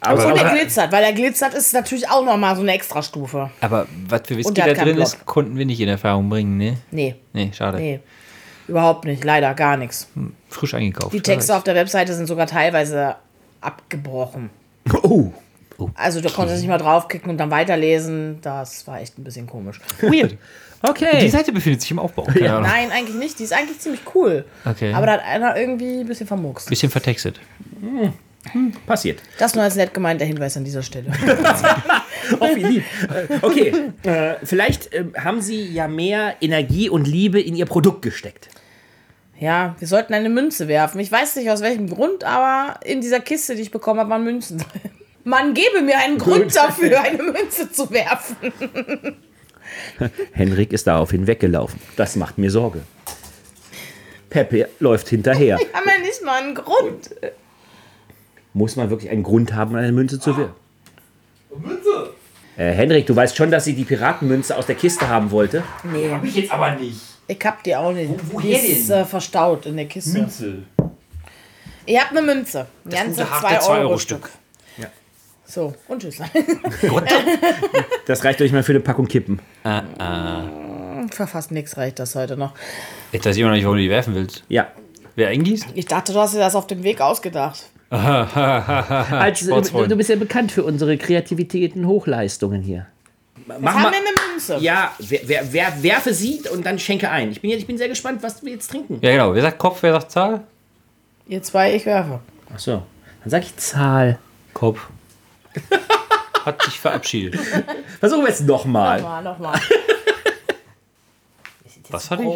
Aber, 0.00 0.26
Und 0.28 0.36
er 0.38 0.46
aber, 0.46 0.56
glitzert, 0.56 0.92
weil 0.92 1.02
er 1.04 1.12
glitzert 1.12 1.54
ist 1.54 1.74
natürlich 1.74 2.08
auch 2.08 2.24
nochmal 2.24 2.54
so 2.54 2.62
eine 2.62 2.72
Extrastufe. 2.72 3.50
aber 3.60 3.86
was 4.08 4.22
für 4.26 4.36
Whisky 4.36 4.54
der 4.54 4.74
da 4.74 4.84
drin 4.84 4.94
Block. 4.94 5.08
ist, 5.08 5.26
konnten 5.26 5.56
wir 5.58 5.66
nicht 5.66 5.80
in 5.80 5.88
Erfahrung 5.88 6.28
bringen, 6.30 6.56
ne? 6.56 6.78
Nee, 6.90 7.16
Nee, 7.32 7.50
schade. 7.52 7.78
nee. 7.78 8.00
Überhaupt 8.68 9.04
nicht, 9.04 9.24
leider 9.24 9.54
gar 9.54 9.76
nichts. 9.76 10.08
Frisch 10.48 10.74
eingekauft. 10.74 11.12
Die 11.14 11.20
Texte 11.20 11.56
auf 11.56 11.64
der 11.64 11.74
Webseite 11.74 12.14
sind 12.14 12.26
sogar 12.26 12.46
teilweise 12.46 13.16
abgebrochen. 13.60 14.50
Oh. 15.02 15.30
Also 15.94 16.20
du 16.20 16.28
konntest 16.28 16.60
nicht 16.60 16.68
mal 16.68 16.78
draufklicken 16.78 17.30
und 17.30 17.38
dann 17.38 17.50
weiterlesen. 17.50 18.38
Das 18.42 18.86
war 18.86 19.00
echt 19.00 19.18
ein 19.18 19.24
bisschen 19.24 19.46
komisch. 19.46 19.80
Weird. 20.00 20.32
Die 20.32 20.38
Okay. 20.82 21.28
Seite 21.28 21.50
befindet 21.50 21.80
sich 21.80 21.90
im 21.90 21.98
Aufbau. 21.98 22.22
Keine 22.22 22.50
Ahnung. 22.50 22.62
Nein, 22.70 22.92
eigentlich 22.92 23.16
nicht. 23.16 23.38
Die 23.40 23.44
ist 23.44 23.52
eigentlich 23.52 23.80
ziemlich 23.80 24.00
cool. 24.14 24.44
Okay. 24.64 24.92
Aber 24.92 25.06
da 25.06 25.12
hat 25.14 25.24
einer 25.24 25.56
irgendwie 25.56 26.00
ein 26.00 26.06
bisschen 26.06 26.26
vermuckst. 26.28 26.68
Bisschen 26.68 26.90
vertextet. 26.90 27.40
Passiert. 28.86 29.20
Das 29.38 29.54
nur 29.54 29.64
als 29.64 29.76
nett 29.76 29.92
gemeint 29.94 30.20
der 30.20 30.26
Hinweis 30.28 30.56
an 30.56 30.64
dieser 30.64 30.82
Stelle. 30.82 31.12
Oh, 32.40 32.54
wie 32.54 32.62
lieb. 32.62 32.84
Äh, 33.10 33.38
Okay. 33.40 33.72
Äh, 34.02 34.34
vielleicht 34.44 34.92
äh, 34.92 35.04
haben 35.16 35.40
Sie 35.40 35.64
ja 35.64 35.88
mehr 35.88 36.34
Energie 36.42 36.90
und 36.90 37.06
Liebe 37.06 37.40
in 37.40 37.54
Ihr 37.56 37.64
Produkt 37.64 38.02
gesteckt. 38.02 38.50
Ja, 39.38 39.76
wir 39.78 39.88
sollten 39.88 40.12
eine 40.12 40.28
Münze 40.28 40.68
werfen. 40.68 41.00
Ich 41.00 41.10
weiß 41.10 41.36
nicht 41.36 41.50
aus 41.50 41.62
welchem 41.62 41.88
Grund, 41.88 42.24
aber 42.24 42.80
in 42.84 43.00
dieser 43.00 43.20
Kiste, 43.20 43.54
die 43.54 43.62
ich 43.62 43.70
bekommen 43.70 44.00
habe, 44.00 44.10
waren 44.10 44.24
Münzen 44.24 44.58
drin. 44.58 44.90
Man 45.24 45.54
gebe 45.54 45.80
mir 45.80 45.98
einen 45.98 46.18
Grund 46.18 46.54
dafür, 46.54 47.00
eine 47.00 47.22
Münze 47.22 47.70
zu 47.70 47.90
werfen. 47.90 48.36
Henrik 50.32 50.72
ist 50.72 50.86
daraufhin 50.86 51.26
weggelaufen. 51.26 51.80
Das 51.96 52.16
macht 52.16 52.38
mir 52.38 52.50
Sorge. 52.50 52.82
Pepe 54.30 54.68
läuft 54.80 55.08
hinterher. 55.08 55.56
Haben 55.72 55.86
wir 55.86 55.98
nicht 56.00 56.22
mal 56.24 56.42
einen 56.42 56.54
Grund. 56.54 57.10
Muss 58.58 58.74
man 58.74 58.90
wirklich 58.90 59.08
einen 59.12 59.22
Grund 59.22 59.54
haben, 59.54 59.76
eine 59.76 59.92
Münze 59.92 60.18
zu 60.18 60.36
werfen? 60.36 60.52
Münze! 61.62 62.10
Äh, 62.56 62.72
Henrik, 62.72 63.06
du 63.06 63.14
weißt 63.14 63.36
schon, 63.36 63.52
dass 63.52 63.64
sie 63.64 63.72
die 63.72 63.84
Piratenmünze 63.84 64.56
aus 64.56 64.66
der 64.66 64.74
Kiste 64.74 65.08
haben 65.08 65.30
wollte? 65.30 65.62
Nee, 65.84 66.10
ich 66.24 66.34
jetzt 66.34 66.50
aber 66.50 66.72
nicht. 66.74 67.00
ich 67.28 67.38
hab 67.44 67.62
die 67.62 67.76
auch 67.76 67.92
nicht. 67.92 68.10
woher 68.32 68.58
die 68.58 68.66
ist 68.66 68.90
äh, 68.90 69.04
verstaut 69.04 69.66
in 69.66 69.76
der 69.76 69.86
Kiste. 69.86 70.18
Münze. 70.18 70.64
Ihr 71.86 72.00
habt 72.00 72.10
eine 72.10 72.22
Münze. 72.22 72.66
Ein 72.84 72.90
ganze 72.90 73.22
gute, 73.22 73.42
harte 73.42 73.64
2 73.64 73.78
Euro. 73.78 73.96
Stück. 73.96 74.28
So, 75.44 75.72
und 75.86 76.02
tschüss. 76.02 76.18
Das 78.06 78.24
reicht 78.24 78.42
euch 78.42 78.50
mal 78.50 78.64
für 78.64 78.72
eine 78.72 78.80
Packung 78.80 79.06
Kippen. 79.06 79.38
Für 79.62 81.26
fast 81.28 81.52
nichts 81.52 81.76
reicht 81.76 82.00
das 82.00 82.16
heute 82.16 82.36
noch. 82.36 82.54
Jetzt 83.12 83.24
weiß 83.24 83.36
ich 83.36 83.40
immer 83.40 83.50
noch 83.50 83.56
nicht, 83.56 83.64
warum 83.64 83.76
du 83.76 83.82
die 83.84 83.88
werfen 83.88 84.16
willst. 84.16 84.42
Ja. 84.48 84.66
Wer 85.14 85.28
eingießt? 85.28 85.68
Ich 85.74 85.86
dachte, 85.86 86.12
du 86.12 86.18
hast 86.18 86.34
dir 86.34 86.40
das 86.40 86.56
auf 86.56 86.66
dem 86.66 86.82
Weg 86.82 87.00
ausgedacht. 87.00 87.70
Als, 87.90 89.40
Sportsfreund. 89.40 89.90
du 89.90 89.96
bist 89.96 90.10
ja 90.10 90.16
bekannt 90.16 90.52
für 90.52 90.62
unsere 90.62 90.98
Kreativitäten, 90.98 91.86
Hochleistungen 91.86 92.62
hier. 92.62 92.86
Mach 93.46 93.72
haben 93.72 93.82
mal. 93.82 93.92
wir 93.92 93.98
eine 93.98 94.32
Münze? 94.32 94.58
Ja, 94.60 94.92
wer, 94.98 95.20
wer, 95.24 95.52
wer, 95.52 95.82
werfe 95.82 96.12
sie 96.12 96.42
und 96.52 96.66
dann 96.66 96.78
schenke 96.78 97.10
ein. 97.10 97.30
Ich 97.32 97.40
bin, 97.40 97.50
jetzt, 97.50 97.60
ich 97.60 97.66
bin 97.66 97.78
sehr 97.78 97.88
gespannt, 97.88 98.22
was 98.22 98.44
wir 98.44 98.52
jetzt 98.52 98.70
trinken. 98.70 98.98
Ja, 99.00 99.12
genau. 99.12 99.34
Wer 99.34 99.42
sagt 99.42 99.58
Kopf, 99.58 99.82
wer 99.82 99.92
sagt 99.92 100.10
Zahl? 100.10 100.44
Ihr 101.28 101.42
zwei, 101.42 101.74
ich 101.74 101.86
werfe. 101.86 102.20
Achso, 102.52 102.82
dann 103.22 103.30
sag 103.30 103.42
ich 103.42 103.56
Zahl. 103.56 104.18
Kopf. 104.52 104.88
Hat 106.44 106.62
sich 106.62 106.78
verabschiedet. 106.78 107.40
Versuchen 108.00 108.22
wir 108.22 108.28
jetzt 108.28 108.46
nochmal. 108.46 109.00
Nochmal, 109.00 109.22
nochmal. 109.22 109.60
Was 111.90 112.10
hatte 112.10 112.22
ich? 112.22 112.28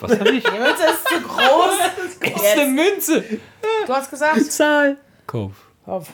Was 0.00 0.10
hatte 0.20 0.30
ich? 0.30 0.44
Die 0.44 0.50
Münze 0.50 0.84
ist 0.84 1.08
zu 1.08 1.20
groß. 1.22 1.78
Das 2.32 2.42
ist 2.42 2.58
eine 2.58 2.66
Münze. 2.72 3.24
Du 3.86 3.92
hast 3.92 4.10
gesagt, 4.10 4.52
Zahl. 4.52 4.96
Kopf. 5.26 5.54
Kopf. 5.84 6.08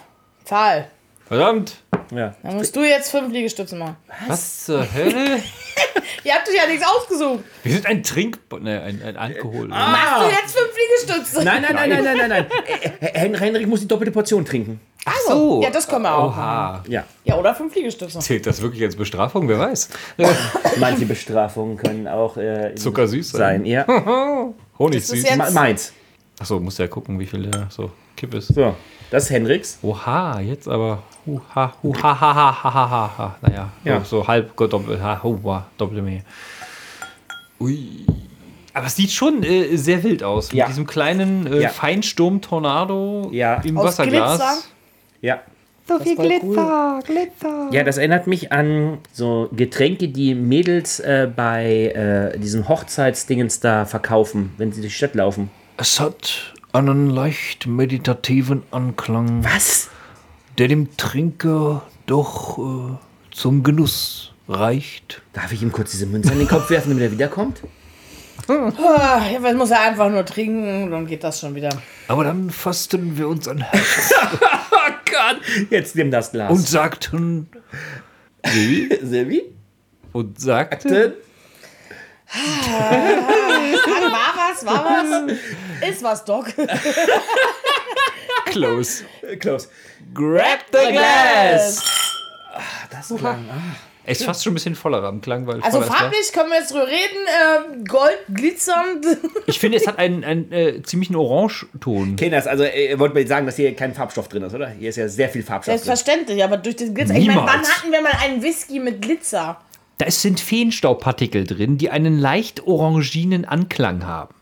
Zahl. 0.44 0.88
Verdammt. 1.26 1.76
Ja. 2.14 2.34
Dann 2.42 2.56
musst 2.56 2.74
du 2.76 2.80
jetzt 2.82 3.10
fünf 3.10 3.32
Liegestütze 3.32 3.74
machen. 3.76 3.96
Was 4.28 4.64
zur 4.64 4.80
Hölle? 4.92 5.42
Ihr 6.24 6.34
habt 6.34 6.48
euch 6.48 6.54
ja 6.54 6.66
nichts 6.68 6.84
ausgesucht. 6.86 7.40
Wir 7.62 7.72
sind 7.72 7.86
ein 7.86 8.02
Trink... 8.02 8.38
Ne, 8.60 8.80
ein, 8.82 9.02
ein 9.02 9.16
Alkohol. 9.16 9.68
Machst 9.68 10.22
du 10.22 10.28
jetzt 10.30 10.56
fünf 10.58 10.72
Liegestütze. 10.76 11.44
Nein, 11.44 11.62
nein, 11.62 11.74
nein, 11.74 11.88
nein, 11.90 12.04
nein, 12.04 12.16
nein, 12.18 12.28
nein. 12.28 12.46
Äh, 13.00 13.06
äh, 13.06 13.18
Hen- 13.18 13.34
Henrik 13.38 13.66
muss 13.66 13.80
die 13.80 13.88
doppelte 13.88 14.12
Portion 14.12 14.44
trinken. 14.44 14.80
Ach 15.04 15.16
so. 15.26 15.62
Ja, 15.62 15.70
das 15.70 15.88
können 15.88 16.02
wir 16.02 16.14
auch. 16.14 16.28
Oha. 16.36 16.84
Ja. 16.88 17.04
Ja, 17.24 17.36
oder 17.36 17.54
fünf 17.54 17.74
Liegestütze. 17.74 18.18
Zählt 18.20 18.46
das 18.46 18.60
wirklich 18.60 18.82
als 18.84 18.94
Bestrafung? 18.94 19.48
Wer 19.48 19.58
weiß. 19.58 19.88
Manche 20.78 21.06
Bestrafungen 21.06 21.76
können 21.76 22.06
auch 22.08 22.36
äh, 22.36 22.74
Zuckersüß 22.74 23.30
sein. 23.30 23.60
sein. 23.60 23.66
Ja. 23.66 23.86
Honig 24.78 25.00
Das 25.00 25.04
ist 25.04 25.08
süß. 25.08 25.22
jetzt- 25.24 25.38
Ma- 25.38 25.50
Meins. 25.50 25.92
Achso, 26.42 26.60
muss 26.60 26.78
ja 26.78 26.86
gucken, 26.88 27.18
wie 27.18 27.26
viel 27.26 27.42
der 27.50 27.66
so 27.70 27.90
Kipp 28.16 28.34
ist. 28.34 28.48
So, 28.54 28.74
das 29.10 29.24
ist 29.24 29.30
Henriks. 29.30 29.78
Oha, 29.82 30.40
jetzt 30.40 30.68
aber. 30.68 31.02
Huha, 31.24 31.72
huha, 31.82 32.02
ha, 32.20 32.34
ha, 32.34 32.62
ha, 32.64 32.74
ha, 32.74 32.90
ha, 32.90 33.10
ha. 33.18 33.36
Naja, 33.42 33.68
Ja. 33.84 34.00
so, 34.00 34.20
so 34.22 34.28
halb 34.28 34.56
doppelt, 34.56 35.00
ha, 35.00 35.22
huha, 35.22 35.66
doppelte 35.78 36.02
Menge. 36.02 36.24
Ui. 37.60 38.04
Aber 38.74 38.86
es 38.86 38.96
sieht 38.96 39.10
schon 39.12 39.42
äh, 39.44 39.76
sehr 39.76 40.02
wild 40.02 40.22
aus. 40.24 40.50
Ja. 40.52 40.64
Mit 40.64 40.70
diesem 40.70 40.86
kleinen 40.86 41.46
äh, 41.46 41.60
Ja. 41.62 41.68
Feinsturm-Tornado 41.68 43.28
Ja. 43.32 43.56
im 43.62 43.78
Aus 43.78 43.84
Wasserglas. 43.86 44.38
Glitzer? 44.38 44.58
Ja. 45.20 45.40
So 45.86 45.98
viel 45.98 46.16
Glitzer, 46.16 47.00
Glitzer. 47.04 47.68
Ja, 47.72 47.82
das 47.84 47.98
erinnert 47.98 48.26
mich 48.26 48.50
an 48.52 48.98
so 49.12 49.48
Getränke, 49.52 50.08
die 50.08 50.34
Mädels 50.34 51.00
äh, 51.00 51.28
bei 51.34 52.32
äh, 52.34 52.38
diesen 52.38 52.68
Hochzeitsdingens 52.68 53.60
da 53.60 53.84
verkaufen, 53.84 54.52
wenn 54.58 54.72
sie 54.72 54.80
durch 54.80 54.92
die 54.92 54.96
Stadt 54.96 55.14
laufen. 55.14 55.50
Es 55.76 56.00
hat 56.00 56.54
einen 56.72 57.10
leicht 57.10 57.66
meditativen 57.66 58.62
Anklang, 58.70 59.44
Was? 59.44 59.88
der 60.58 60.68
dem 60.68 60.96
Trinker 60.96 61.82
doch 62.06 62.58
äh, 62.58 62.96
zum 63.34 63.62
Genuss 63.62 64.32
reicht. 64.48 65.22
Darf 65.32 65.52
ich 65.52 65.62
ihm 65.62 65.72
kurz 65.72 65.90
diese 65.92 66.06
Münze 66.06 66.32
an 66.32 66.38
den 66.38 66.48
Kopf 66.48 66.68
werfen, 66.70 66.90
damit 66.90 67.04
er 67.04 67.12
wiederkommt? 67.12 67.62
Ah, 68.48 69.20
Ja, 69.32 69.42
was 69.42 69.54
muss 69.54 69.70
er 69.70 69.80
einfach 69.82 70.10
nur 70.10 70.24
trinken, 70.24 70.90
dann 70.90 71.06
geht 71.06 71.22
das 71.24 71.40
schon 71.40 71.54
wieder. 71.54 71.70
Aber 72.08 72.24
dann 72.24 72.50
fassten 72.50 73.16
wir 73.16 73.28
uns 73.28 73.46
an 73.48 73.60
Herz 73.60 74.12
Oh 74.70 74.90
Gott! 75.04 75.40
Jetzt 75.70 75.94
nimm 75.96 76.10
das 76.10 76.32
Glas. 76.32 76.50
und 76.50 76.66
sagten, 76.66 77.48
Silvi? 79.02 79.44
und 80.12 80.40
sagten, 80.40 81.12
War 82.32 84.32
was, 84.36 84.64
war 84.64 84.84
was? 84.84 85.32
Ist 85.88 86.02
was, 86.02 86.24
Doc. 86.24 86.46
close. 88.46 89.04
Close. 89.38 89.68
Grab 90.14 90.60
the 90.72 90.92
glass. 90.92 91.82
Das 92.90 93.12
klang. 93.18 93.44
Es 94.04 94.18
ist 94.18 94.26
fast 94.26 94.42
schon 94.42 94.50
ein 94.50 94.54
bisschen 94.54 94.74
voller 94.74 95.00
am 95.04 95.20
Klang, 95.20 95.46
weil 95.46 95.62
Also 95.62 95.78
ne? 95.78 95.86
farblich 95.86 96.32
können 96.32 96.50
wir 96.50 96.58
jetzt 96.58 96.72
drüber 96.72 96.88
reden. 96.88 97.80
Äh, 97.80 97.84
Gold, 97.86 98.18
glitzernd. 98.34 99.06
Ich 99.46 99.60
finde, 99.60 99.78
es 99.78 99.86
hat 99.86 99.96
einen, 99.98 100.24
einen 100.24 100.50
äh, 100.50 100.82
ziemlichen 100.82 101.14
Orangeton. 101.14 102.16
Kinders, 102.16 102.48
also 102.48 102.64
äh, 102.64 102.90
ihr 102.90 102.98
wollt 102.98 103.14
mir 103.14 103.24
sagen, 103.28 103.46
dass 103.46 103.54
hier 103.56 103.76
kein 103.76 103.94
Farbstoff 103.94 104.26
drin 104.28 104.42
ist, 104.42 104.54
oder? 104.54 104.68
Hier 104.70 104.88
ist 104.90 104.96
ja 104.96 105.06
sehr 105.06 105.28
viel 105.28 105.44
Farbstoff 105.44 105.76
drin. 105.76 105.84
Selbstverständlich, 105.84 106.42
aber 106.42 106.56
durch 106.56 106.74
den 106.76 106.94
Glitzer. 106.94 107.14
Ich 107.14 107.26
meine, 107.28 107.40
wann 107.42 107.60
Niemals. 107.60 107.76
hatten 107.76 107.92
wir 107.92 108.02
mal 108.02 108.12
einen 108.24 108.42
Whisky 108.42 108.80
mit 108.80 109.00
Glitzer? 109.00 109.60
Da 110.02 110.10
sind 110.10 110.40
Feenstaubpartikel 110.40 111.44
drin, 111.46 111.78
die 111.78 111.88
einen 111.90 112.18
leicht 112.18 112.66
oranginen 112.66 113.44
Anklang 113.44 114.04
haben. 114.04 114.34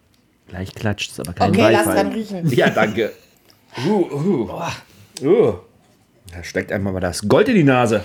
Gleich 0.48 0.74
klatscht 0.74 1.10
es, 1.12 1.20
aber 1.20 1.34
kein 1.34 1.50
Okay, 1.50 1.68
lass 1.70 1.84
dann 1.84 2.12
riechen. 2.12 2.50
Ja, 2.50 2.70
danke. 2.70 3.12
Uh, 3.86 4.06
uh. 4.10 4.50
Uh. 5.22 5.52
Da 6.32 6.42
steckt 6.42 6.72
einmal 6.72 6.94
mal 6.94 7.00
das 7.00 7.28
Gold 7.28 7.50
in 7.50 7.56
die 7.56 7.62
Nase. 7.64 8.02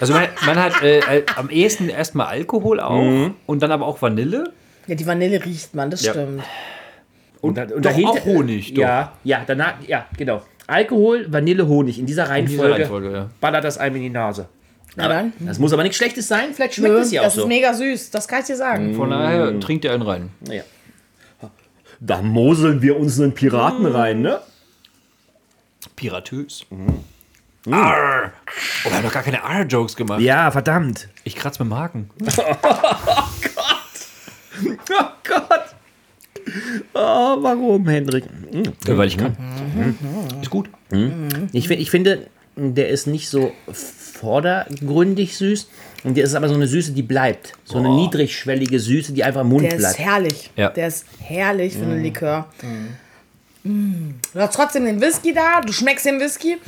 Also 0.00 0.14
man, 0.14 0.28
man 0.46 0.56
hat 0.56 0.80
äh, 0.82 1.00
äh, 1.00 1.26
am 1.36 1.50
ehesten 1.50 1.90
erstmal 1.90 2.28
Alkohol 2.28 2.80
auch 2.80 3.30
und 3.44 3.62
dann 3.62 3.72
aber 3.72 3.84
auch 3.86 4.00
Vanille. 4.00 4.54
Ja, 4.86 4.94
die 4.94 5.06
Vanille 5.06 5.44
riecht 5.44 5.74
man, 5.74 5.90
das 5.90 6.02
Ja. 6.02 6.12
stimmt. 6.12 6.42
Und, 7.42 7.58
da- 7.58 7.64
und 7.64 7.72
Doch 7.84 7.90
dahinter, 7.90 8.10
auch 8.10 8.24
Honig, 8.24 8.72
doch. 8.72 8.80
Ja, 8.82 9.12
ja, 9.22 9.42
danach, 9.46 9.74
ja, 9.86 10.06
genau. 10.16 10.40
Alkohol, 10.66 11.26
Vanille, 11.32 11.66
Honig. 11.68 11.98
In 11.98 12.06
dieser 12.06 12.24
In 12.36 12.46
dieser 12.46 12.62
Reihenfolge, 12.62 12.74
Reihenfolge, 12.74 13.12
ja. 13.12 13.30
ballert 13.40 13.64
das 13.64 13.78
einem 13.78 13.96
in 13.96 14.02
die 14.02 14.10
Nase. 14.10 14.48
Na 14.96 15.08
dann. 15.08 15.32
Das 15.40 15.58
muss 15.58 15.72
aber 15.72 15.82
nichts 15.82 15.96
Schlechtes 15.98 16.28
sein, 16.28 16.54
vielleicht 16.54 16.74
schmeckt 16.74 16.94
Nö, 16.94 17.00
es 17.00 17.10
ja 17.10 17.22
auch 17.22 17.24
das 17.26 17.34
so. 17.34 17.42
ist 17.42 17.48
mega 17.48 17.74
süß, 17.74 18.10
das 18.10 18.28
kann 18.28 18.40
ich 18.40 18.46
dir 18.46 18.56
sagen. 18.56 18.94
Von 18.94 19.10
daher 19.10 19.58
trinkt 19.60 19.84
er 19.84 19.92
einen 19.94 20.02
rein. 20.02 20.30
Ja. 20.48 20.62
Da 22.00 22.22
moseln 22.22 22.80
wir 22.82 22.96
uns 22.98 23.20
einen 23.20 23.32
Piraten 23.34 23.86
rein, 23.86 24.20
ne? 24.22 24.40
Piratös. 25.96 26.66
Arr. 27.70 28.32
Oh, 28.84 28.88
wir 28.90 28.96
haben 28.96 29.04
doch 29.04 29.12
gar 29.12 29.22
keine 29.22 29.42
Arr-Jokes 29.42 29.96
gemacht. 29.96 30.20
Ja, 30.20 30.50
verdammt. 30.50 31.08
Ich 31.24 31.34
kratze 31.34 31.62
mit 31.64 31.72
dem 31.72 31.78
Haken. 31.78 32.10
Oh 34.90 35.06
Gott. 35.24 35.73
Oh, 36.94 37.36
warum, 37.40 37.88
Hendrik? 37.88 38.24
Ja, 38.86 38.96
weil 38.96 39.08
ich 39.08 39.16
kann. 39.18 39.36
Ist 40.40 40.50
gut. 40.50 40.68
Ich, 41.52 41.68
fi- 41.68 41.74
ich 41.74 41.90
finde, 41.90 42.26
der 42.56 42.88
ist 42.88 43.06
nicht 43.06 43.28
so 43.28 43.52
vordergründig 43.72 45.36
süß. 45.36 45.68
Und 46.04 46.16
der 46.18 46.24
ist 46.24 46.34
aber 46.34 46.48
so 46.48 46.54
eine 46.54 46.66
Süße, 46.66 46.92
die 46.92 47.02
bleibt. 47.02 47.54
So 47.64 47.78
eine 47.78 47.88
niedrigschwellige 47.88 48.78
Süße, 48.78 49.12
die 49.14 49.24
einfach 49.24 49.40
im 49.40 49.48
Mund 49.48 49.62
Der 49.64 49.72
ist 49.72 49.78
bleibt. 49.78 49.98
herrlich. 49.98 50.50
Ja. 50.54 50.68
Der 50.68 50.88
ist 50.88 51.06
herrlich 51.18 51.72
für 51.72 51.82
einen 51.84 52.02
Likör. 52.02 52.46
Mm. 53.62 54.10
Du 54.34 54.38
hast 54.40 54.54
trotzdem 54.54 54.84
den 54.84 55.00
Whisky 55.00 55.32
da, 55.32 55.62
du 55.62 55.72
schmeckst 55.72 56.04
den 56.04 56.20
Whisky, 56.20 56.58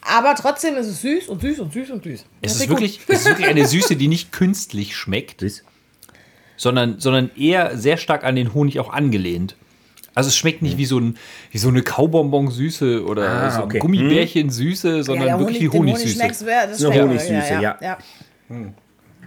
aber 0.00 0.34
trotzdem 0.34 0.76
ist 0.76 0.86
es 0.86 1.02
süß 1.02 1.28
und 1.28 1.42
süß 1.42 1.58
und 1.60 1.74
süß 1.74 1.90
und 1.90 2.02
süß. 2.02 2.24
Es 2.40 2.56
ist, 2.56 2.68
wirklich, 2.70 3.00
es 3.06 3.20
ist 3.20 3.26
wirklich 3.26 3.46
eine 3.48 3.66
Süße, 3.66 3.96
die 3.96 4.08
nicht 4.08 4.32
künstlich 4.32 4.96
schmeckt, 4.96 5.40
Süß. 5.40 5.62
Sondern, 6.58 7.00
sondern 7.00 7.30
eher 7.36 7.78
sehr 7.78 7.96
stark 7.96 8.24
an 8.24 8.36
den 8.36 8.52
Honig 8.52 8.78
auch 8.80 8.92
angelehnt. 8.92 9.56
Also 10.14 10.28
es 10.28 10.36
schmeckt 10.36 10.60
nicht 10.62 10.76
wie 10.78 10.84
so, 10.84 10.98
ein, 10.98 11.16
wie 11.52 11.58
so 11.58 11.68
eine 11.68 11.80
Kaubonbon-Süße 11.82 13.04
oder 13.06 13.28
Ah, 13.28 13.50
so 13.50 13.58
ein 13.60 13.64
okay. 13.66 13.78
Gummibärchen-Süße, 13.78 14.96
ja, 14.96 15.02
sondern 15.04 15.26
der 15.28 15.38
wirklich 15.38 15.58
Honig, 15.58 15.70
die 15.72 15.78
Honig 15.78 15.94
Honigsüße. 15.94 16.46
wer- 16.46 16.66
das 16.66 16.84
Eine 16.84 16.92
schmeckt 16.92 17.08
Honigsüße, 17.08 17.52
ja. 17.62 17.78
ja. 17.80 17.98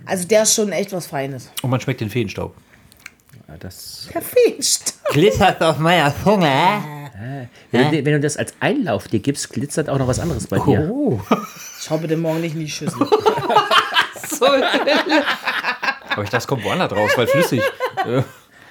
Also 0.06 0.28
der 0.28 0.44
ist 0.44 0.54
schon 0.54 0.72
echt 0.74 0.92
was 0.92 1.08
Feines. 1.08 1.50
Und 1.62 1.70
man 1.70 1.80
schmeckt 1.80 2.02
den 2.02 2.10
Feenstaub. 2.10 2.54
Ja, 3.48 3.56
das, 3.58 4.10
Kaffeestaub. 4.12 5.12
Glitzert 5.14 5.62
auf 5.62 5.78
meiner 5.80 6.14
Zunge. 6.24 6.50
wenn, 7.72 7.92
du, 7.92 7.98
wenn 8.06 8.14
du 8.14 8.20
das 8.20 8.36
als 8.36 8.54
Einlauf 8.60 9.08
dir 9.08 9.20
gibst, 9.20 9.50
glitzert 9.52 9.90
auch 9.90 9.98
noch 10.00 10.08
was 10.08 10.20
anderes 10.20 10.48
bei 10.48 10.58
dir. 10.60 10.90
Oh. 10.92 11.22
Schau 11.80 11.98
bitte 12.00 12.18
morgen 12.18 12.42
nicht 12.42 12.56
in 12.56 12.62
die 12.62 12.70
Schüssel. 12.70 13.00
Aber 16.12 16.24
ich 16.24 16.30
dachte, 16.30 16.38
es 16.44 16.48
kommt 16.48 16.64
woanders 16.64 16.92
raus, 16.92 17.12
weil 17.16 17.28
flüssig. 17.28 17.62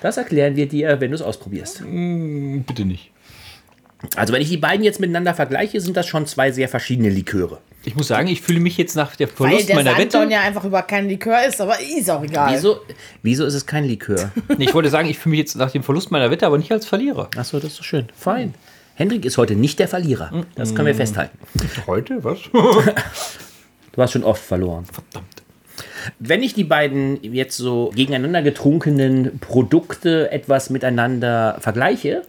Das 0.02 0.16
erklären 0.16 0.56
wir 0.56 0.66
dir, 0.66 0.98
wenn 0.98 1.10
du 1.10 1.14
es 1.14 1.20
ausprobierst. 1.20 1.82
Bitte 1.84 2.86
nicht. 2.86 3.10
Also 4.16 4.32
wenn 4.32 4.40
ich 4.40 4.48
die 4.48 4.56
beiden 4.56 4.82
jetzt 4.82 4.98
miteinander 4.98 5.34
vergleiche, 5.34 5.78
sind 5.82 5.94
das 5.94 6.06
schon 6.06 6.24
zwei 6.24 6.52
sehr 6.52 6.70
verschiedene 6.70 7.10
Liköre. 7.10 7.58
Ich 7.84 7.94
muss 7.96 8.08
sagen, 8.08 8.28
ich 8.28 8.40
fühle 8.40 8.60
mich 8.60 8.78
jetzt 8.78 8.96
nach 8.96 9.14
der 9.16 9.28
Weil 9.28 9.48
Verlust 9.48 9.68
der 9.68 9.76
meiner 9.76 9.98
Wette. 9.98 10.26
ja 10.30 10.40
einfach 10.40 10.64
über 10.64 10.80
keinen 10.82 11.10
Likör 11.10 11.44
ist, 11.46 11.60
aber 11.60 11.78
ist 11.80 12.10
auch 12.10 12.22
egal. 12.22 12.54
Wieso, 12.54 12.80
wieso 13.22 13.44
ist 13.44 13.52
es 13.52 13.66
kein 13.66 13.84
Likör? 13.84 14.32
Nee, 14.56 14.64
ich 14.64 14.74
wollte 14.74 14.88
sagen, 14.88 15.06
ich 15.06 15.18
fühle 15.18 15.32
mich 15.32 15.40
jetzt 15.40 15.56
nach 15.56 15.70
dem 15.70 15.82
Verlust 15.82 16.10
meiner 16.10 16.30
Wette, 16.30 16.46
aber 16.46 16.56
nicht 16.56 16.72
als 16.72 16.86
Verlierer. 16.86 17.28
Achso, 17.36 17.58
das 17.58 17.72
ist 17.72 17.76
so 17.76 17.82
schön. 17.82 18.08
Fein. 18.16 18.54
Hendrik 18.94 19.26
ist 19.26 19.36
heute 19.36 19.54
nicht 19.54 19.78
der 19.78 19.88
Verlierer. 19.88 20.44
Das 20.54 20.74
können 20.74 20.86
wir 20.86 20.94
festhalten. 20.94 21.36
Heute? 21.86 22.24
Was? 22.24 22.38
Du 23.92 24.00
hast 24.00 24.12
schon 24.12 24.22
oft 24.22 24.40
verloren. 24.42 24.84
Verdammt. 24.84 25.39
Wenn 26.18 26.42
ich 26.42 26.54
die 26.54 26.64
beiden 26.64 27.22
jetzt 27.22 27.56
so 27.56 27.90
gegeneinander 27.94 28.42
getrunkenen 28.42 29.38
Produkte 29.40 30.30
etwas 30.30 30.70
miteinander 30.70 31.56
vergleiche, 31.60 32.22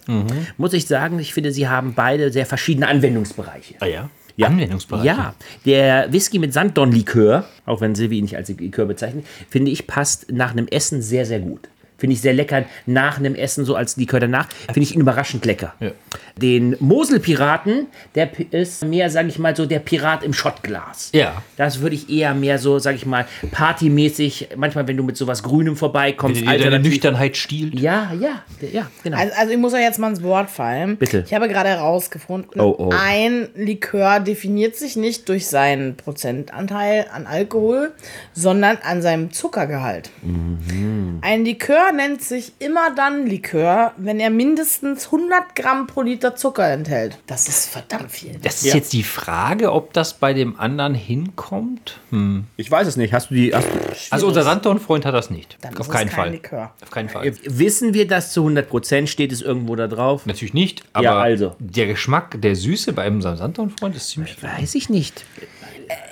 muss 0.58 0.74
ich 0.74 0.88
sagen, 0.88 1.20
ich 1.20 1.34
finde, 1.34 1.52
sie 1.52 1.68
haben 1.68 1.94
beide 1.94 2.32
sehr 2.32 2.46
verschiedene 2.46 2.88
Anwendungsbereiche. 2.88 3.76
Ah 3.80 3.86
ja? 3.86 4.10
Ja. 4.38 4.48
Anwendungsbereich. 4.48 5.06
Ja, 5.06 5.36
der 5.66 6.12
Whisky 6.12 6.40
mit 6.40 6.54
Sanddorn-Likör, 6.54 7.46
auch 7.66 7.82
wenn 7.82 7.96
Silvi 7.96 8.18
ihn 8.18 8.24
nicht 8.24 8.38
als 8.38 8.50
Likör 8.50 8.86
bezeichnet, 8.86 9.26
finde 9.50 9.72
ich, 9.72 9.88
passt 9.88 10.32
nach 10.32 10.52
einem 10.52 10.68
Essen 10.68 11.02
sehr, 11.02 11.26
sehr 11.26 11.40
gut. 11.40 11.68
Finde 12.02 12.16
ich 12.16 12.22
sehr 12.22 12.34
lecker. 12.34 12.66
Nach 12.88 13.20
einem 13.20 13.36
Essen, 13.36 13.64
so 13.64 13.76
als 13.76 13.96
Likör 13.96 14.20
danach, 14.20 14.48
finde 14.66 14.82
ich 14.82 14.96
ihn 14.96 15.02
überraschend 15.02 15.46
lecker. 15.46 15.76
Ja. 15.80 15.92
Den 16.36 16.76
Moselpiraten, 16.80 17.86
der 18.16 18.32
ist 18.50 18.84
mehr, 18.84 19.12
sage 19.12 19.28
ich 19.28 19.38
mal, 19.38 19.56
so 19.56 19.68
der 19.68 19.78
Pirat 19.78 20.24
im 20.24 20.34
Schottglas. 20.34 21.12
Ja. 21.14 21.44
Das 21.58 21.80
würde 21.82 21.94
ich 21.96 22.10
eher 22.10 22.34
mehr 22.34 22.58
so, 22.58 22.80
sage 22.80 22.96
ich 22.96 23.06
mal, 23.06 23.28
partymäßig, 23.52 24.50
manchmal, 24.56 24.88
wenn 24.88 24.98
du 24.98 25.04
mit 25.04 25.16
sowas 25.16 25.44
Grünem 25.44 25.76
vorbeikommst. 25.76 26.42
Wenn 26.42 26.58
dir 26.58 26.72
deine 26.72 26.80
Nüchternheit 26.80 27.38
stiehlt. 27.38 27.80
Ja, 27.80 28.12
ja, 28.20 28.42
ja, 28.72 28.88
genau. 29.04 29.18
Also, 29.20 29.34
also 29.38 29.52
ich 29.52 29.60
muss 29.60 29.74
euch 29.76 29.82
jetzt 29.82 30.00
mal 30.00 30.10
ins 30.10 30.24
Wort 30.24 30.50
fallen. 30.50 30.98
Bitte. 30.98 31.24
Ich 31.28 31.36
habe 31.36 31.48
gerade 31.48 31.70
herausgefunden, 31.70 32.60
Oh, 32.60 32.76
oh. 32.80 32.90
ein 32.92 33.50
Likör 33.54 34.20
definiert 34.22 34.76
sich 34.76 34.96
nicht 34.96 35.30
durch 35.30 35.46
seinen 35.46 35.98
Prozentanteil 35.98 37.06
an 37.14 37.28
Alkohol, 37.28 37.92
sondern 38.34 38.80
an 38.82 39.04
seinem 39.04 39.32
Zuckergehalt. 39.32 40.10
Mhm. 40.24 41.20
Ein 41.22 41.46
Likör 41.46 41.91
Likör 41.92 42.08
nennt 42.08 42.24
sich 42.24 42.54
immer 42.60 42.94
dann 42.96 43.26
Likör, 43.28 43.94
wenn 43.98 44.20
er 44.20 44.30
mindestens 44.30 45.06
100 45.06 45.56
Gramm 45.56 45.88
pro 45.88 46.02
Liter 46.02 46.36
Zucker 46.36 46.68
enthält. 46.70 47.18
Das 47.28 47.48
ist 47.48 47.70
verdammt 47.70 48.12
viel. 48.12 48.38
Das 48.42 48.64
ist 48.64 48.74
jetzt 48.74 48.94
die 48.94 49.04
Frage, 49.04 49.72
ob 49.72 49.94
das 49.94 50.14
bei 50.16 50.34
dem 50.34 50.60
anderen 50.60 50.96
hinkommt. 50.96 52.00
Hm. 52.10 52.46
Ich 52.58 52.70
weiß 52.70 52.88
es 52.88 52.98
nicht. 52.98 53.14
Hast 53.14 53.30
du 53.30 53.36
die. 53.36 53.54
Hast 53.54 53.68
du, 53.68 53.80
Also 54.10 54.28
unser 54.28 54.44
Sanddorn-Freund 54.44 55.06
hat 55.06 55.14
das 55.14 55.30
nicht. 55.30 55.58
Dann 55.62 55.74
Auf 55.78 55.88
ist 55.88 55.92
keinen 55.92 56.08
es 56.08 56.14
kein 56.14 56.24
Fall. 56.24 56.32
Likör. 56.32 56.74
Auf 56.82 56.92
keinen 56.92 57.10
Fall. 57.10 57.34
wissen 57.46 57.94
wir 57.94 58.08
das 58.08 58.32
zu 58.32 58.46
100%? 58.46 59.08
Steht 59.08 59.32
es 59.32 59.42
irgendwo 59.42 59.76
da 59.76 59.88
drauf? 59.88 60.26
Natürlich 60.26 60.54
nicht, 60.54 60.84
aber 60.94 61.04
Ja, 61.04 61.18
also. 61.20 61.56
der 61.60 61.88
Geschmack 61.88 62.42
der 62.42 62.56
Süße 62.56 62.94
bei 62.94 63.08
unserem 63.08 63.38
Sanddorn-Freund 63.38 63.96
ist 63.96 64.10
ziemlich 64.10 64.42
Weiß 64.42 64.76
ich 64.76 64.90
nicht. 64.90 65.26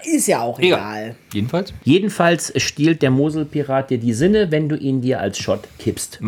Ist 0.06 0.28
ja 0.28 0.42
auch 0.42 0.58
Egal. 0.60 0.80
egal. 0.80 1.16
Jedenfalls. 1.34 1.74
Jedenfalls 1.84 2.54
stiehlt 2.56 3.02
der 3.02 3.12
Moselpirat 3.12 3.90
dir 3.90 3.98
die 4.00 4.14
Sinne, 4.14 4.50
wenn 4.52 4.68
du 4.70 4.76
ihn 4.76 5.02
dir 5.02 5.20
als 5.20 5.38
Shot 5.38 5.62
kippst. 5.78 6.20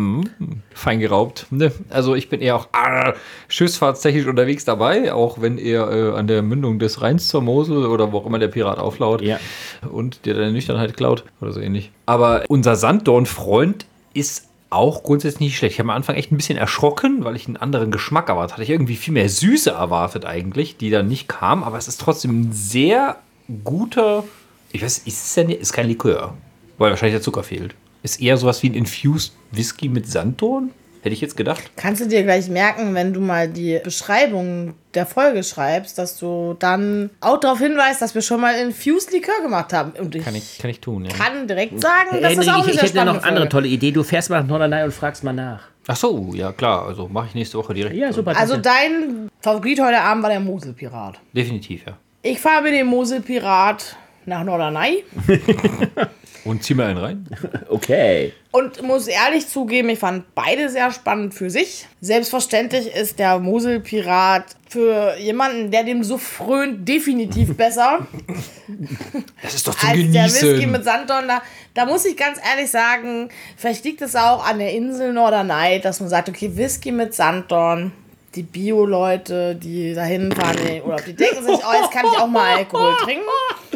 fein 0.74 1.00
geraubt. 1.00 1.46
Ne? 1.50 1.72
Also 1.90 2.14
ich 2.14 2.28
bin 2.28 2.40
eher 2.40 2.56
auch 2.56 2.68
ah, 2.72 3.14
schifffahrtstechnisch 3.48 4.26
unterwegs 4.26 4.64
dabei, 4.64 5.12
auch 5.12 5.40
wenn 5.40 5.58
er 5.58 5.90
äh, 5.90 6.16
an 6.18 6.26
der 6.26 6.42
Mündung 6.42 6.78
des 6.78 7.00
Rheins 7.02 7.28
zur 7.28 7.42
Mosel 7.42 7.86
oder 7.86 8.12
wo 8.12 8.18
auch 8.18 8.26
immer 8.26 8.38
der 8.38 8.48
Pirat 8.48 8.78
auflaut 8.78 9.22
Ja. 9.22 9.38
und 9.90 10.24
dir 10.26 10.34
deine 10.34 10.52
Nüchternheit 10.52 10.96
klaut 10.96 11.24
oder 11.40 11.52
so 11.52 11.60
ähnlich. 11.60 11.90
Aber 12.06 12.44
unser 12.48 12.76
Sanddorn-Freund 12.76 13.86
ist 14.14 14.48
auch 14.70 15.02
grundsätzlich 15.02 15.40
nicht 15.40 15.56
schlecht. 15.58 15.74
Ich 15.74 15.78
habe 15.80 15.90
am 15.90 15.96
Anfang 15.96 16.16
echt 16.16 16.32
ein 16.32 16.36
bisschen 16.36 16.56
erschrocken, 16.56 17.24
weil 17.24 17.36
ich 17.36 17.46
einen 17.46 17.58
anderen 17.58 17.90
Geschmack 17.90 18.28
erwartet 18.30 18.52
hatte. 18.54 18.62
Ich 18.62 18.70
irgendwie 18.70 18.96
viel 18.96 19.12
mehr 19.12 19.28
Süße 19.28 19.70
erwartet 19.70 20.24
eigentlich, 20.24 20.76
die 20.78 20.88
dann 20.90 21.08
nicht 21.08 21.28
kam. 21.28 21.62
Aber 21.62 21.76
es 21.76 21.88
ist 21.88 22.00
trotzdem 22.00 22.40
ein 22.42 22.52
sehr 22.52 23.16
guter, 23.64 24.24
ich 24.72 24.82
weiß, 24.82 24.98
ist 24.98 25.26
es 25.26 25.34
denn, 25.34 25.50
ist 25.50 25.72
kein 25.72 25.88
Likör, 25.88 26.34
weil 26.78 26.90
wahrscheinlich 26.90 27.14
der 27.14 27.22
Zucker 27.22 27.42
fehlt. 27.42 27.74
Ist 28.02 28.20
eher 28.20 28.36
sowas 28.36 28.62
wie 28.62 28.70
ein 28.70 28.74
Infused 28.74 29.32
Whisky 29.52 29.88
mit 29.88 30.08
Sanddorn? 30.08 30.70
Hätte 31.02 31.14
ich 31.14 31.20
jetzt 31.20 31.36
gedacht. 31.36 31.72
Kannst 31.74 32.00
du 32.00 32.06
dir 32.06 32.22
gleich 32.22 32.48
merken, 32.48 32.94
wenn 32.94 33.12
du 33.12 33.20
mal 33.20 33.48
die 33.48 33.80
Beschreibung 33.82 34.74
der 34.94 35.04
Folge 35.04 35.42
schreibst, 35.42 35.98
dass 35.98 36.16
du 36.16 36.54
dann 36.60 37.10
auch 37.20 37.40
darauf 37.40 37.58
hinweist, 37.58 38.00
dass 38.00 38.14
wir 38.14 38.22
schon 38.22 38.40
mal 38.40 38.54
Infused 38.54 39.12
Likör 39.12 39.42
gemacht 39.42 39.72
haben. 39.72 39.92
Und 39.98 40.14
ich 40.14 40.24
Kann 40.24 40.36
ich, 40.36 40.58
kann 40.58 40.70
ich 40.70 40.78
tun, 40.78 41.04
ja. 41.04 41.10
kann 41.10 41.48
direkt 41.48 41.80
sagen, 41.80 42.20
dass 42.20 42.30
Henrik, 42.30 42.46
das 42.46 42.48
auch 42.48 42.58
ich, 42.58 42.64
eine 42.64 42.74
ich 42.74 42.82
hätte 42.82 43.04
noch 43.04 43.14
eine 43.14 43.24
andere 43.24 43.48
tolle 43.48 43.66
Idee. 43.66 43.90
Du 43.90 44.04
fährst 44.04 44.30
mal 44.30 44.42
nach 44.42 44.48
Norderney 44.48 44.84
und 44.84 44.92
fragst 44.92 45.24
mal 45.24 45.32
nach. 45.32 45.62
Ach 45.88 45.96
so, 45.96 46.30
ja 46.34 46.52
klar. 46.52 46.86
Also 46.86 47.08
mache 47.08 47.26
ich 47.28 47.34
nächste 47.34 47.58
Woche 47.58 47.74
direkt. 47.74 47.96
Ja, 47.96 48.12
super. 48.12 48.36
Also 48.36 48.56
dein 48.56 49.28
Favorit 49.40 49.80
heute 49.80 50.00
Abend 50.00 50.22
war 50.22 50.30
der 50.30 50.38
Moselpirat. 50.38 51.18
Definitiv, 51.32 51.84
ja. 51.84 51.96
Ich 52.24 52.38
fahre 52.40 52.62
mit 52.62 52.72
dem 52.74 52.86
Moselpirat 52.86 53.96
nach 54.26 54.44
Norderney 54.44 55.02
Und 56.44 56.62
zieh 56.64 56.74
mir 56.74 56.86
einen 56.86 56.98
rein. 56.98 57.26
okay. 57.68 58.32
und 58.50 58.82
muss 58.82 59.06
ehrlich 59.06 59.48
zugeben, 59.48 59.88
ich 59.90 59.98
fand 60.00 60.34
beide 60.34 60.68
sehr 60.68 60.90
spannend 60.90 61.34
für 61.34 61.50
sich. 61.50 61.86
Selbstverständlich 62.00 62.88
ist 62.94 63.20
der 63.20 63.38
Moselpirat 63.38 64.56
für 64.68 65.16
jemanden, 65.18 65.70
der 65.70 65.84
dem 65.84 66.02
so 66.02 66.18
frönt, 66.18 66.88
definitiv 66.88 67.56
besser 67.56 68.06
Das 69.42 69.54
ist 69.54 69.66
doch 69.68 69.74
zum 69.76 69.88
als 69.88 69.98
der 70.10 70.24
Whisky 70.24 70.46
Genießen. 70.46 70.70
mit 70.72 70.84
Sanddorn. 70.84 71.28
Da, 71.28 71.42
da 71.74 71.86
muss 71.86 72.04
ich 72.04 72.16
ganz 72.16 72.38
ehrlich 72.38 72.70
sagen, 72.70 73.28
vielleicht 73.56 73.84
liegt 73.84 74.02
es 74.02 74.16
auch 74.16 74.44
an 74.44 74.58
der 74.58 74.72
Insel 74.72 75.12
Norderney, 75.12 75.80
dass 75.80 76.00
man 76.00 76.08
sagt, 76.08 76.28
okay, 76.28 76.50
Whisky 76.56 76.92
mit 76.92 77.14
Sanddorn. 77.14 77.92
Die 78.34 78.42
Bio-Leute, 78.42 79.54
die 79.54 79.92
da 79.94 80.02
hinfahren, 80.04 80.56
die- 80.56 80.80
oder 80.80 80.96
die 80.96 81.12
denken 81.14 81.44
sich, 81.44 81.54
oh, 81.56 81.72
jetzt 81.80 81.90
kann 81.92 82.06
ich 82.06 82.18
auch 82.18 82.26
mal 82.26 82.56
Alkohol 82.56 82.94
trinken. 83.02 83.26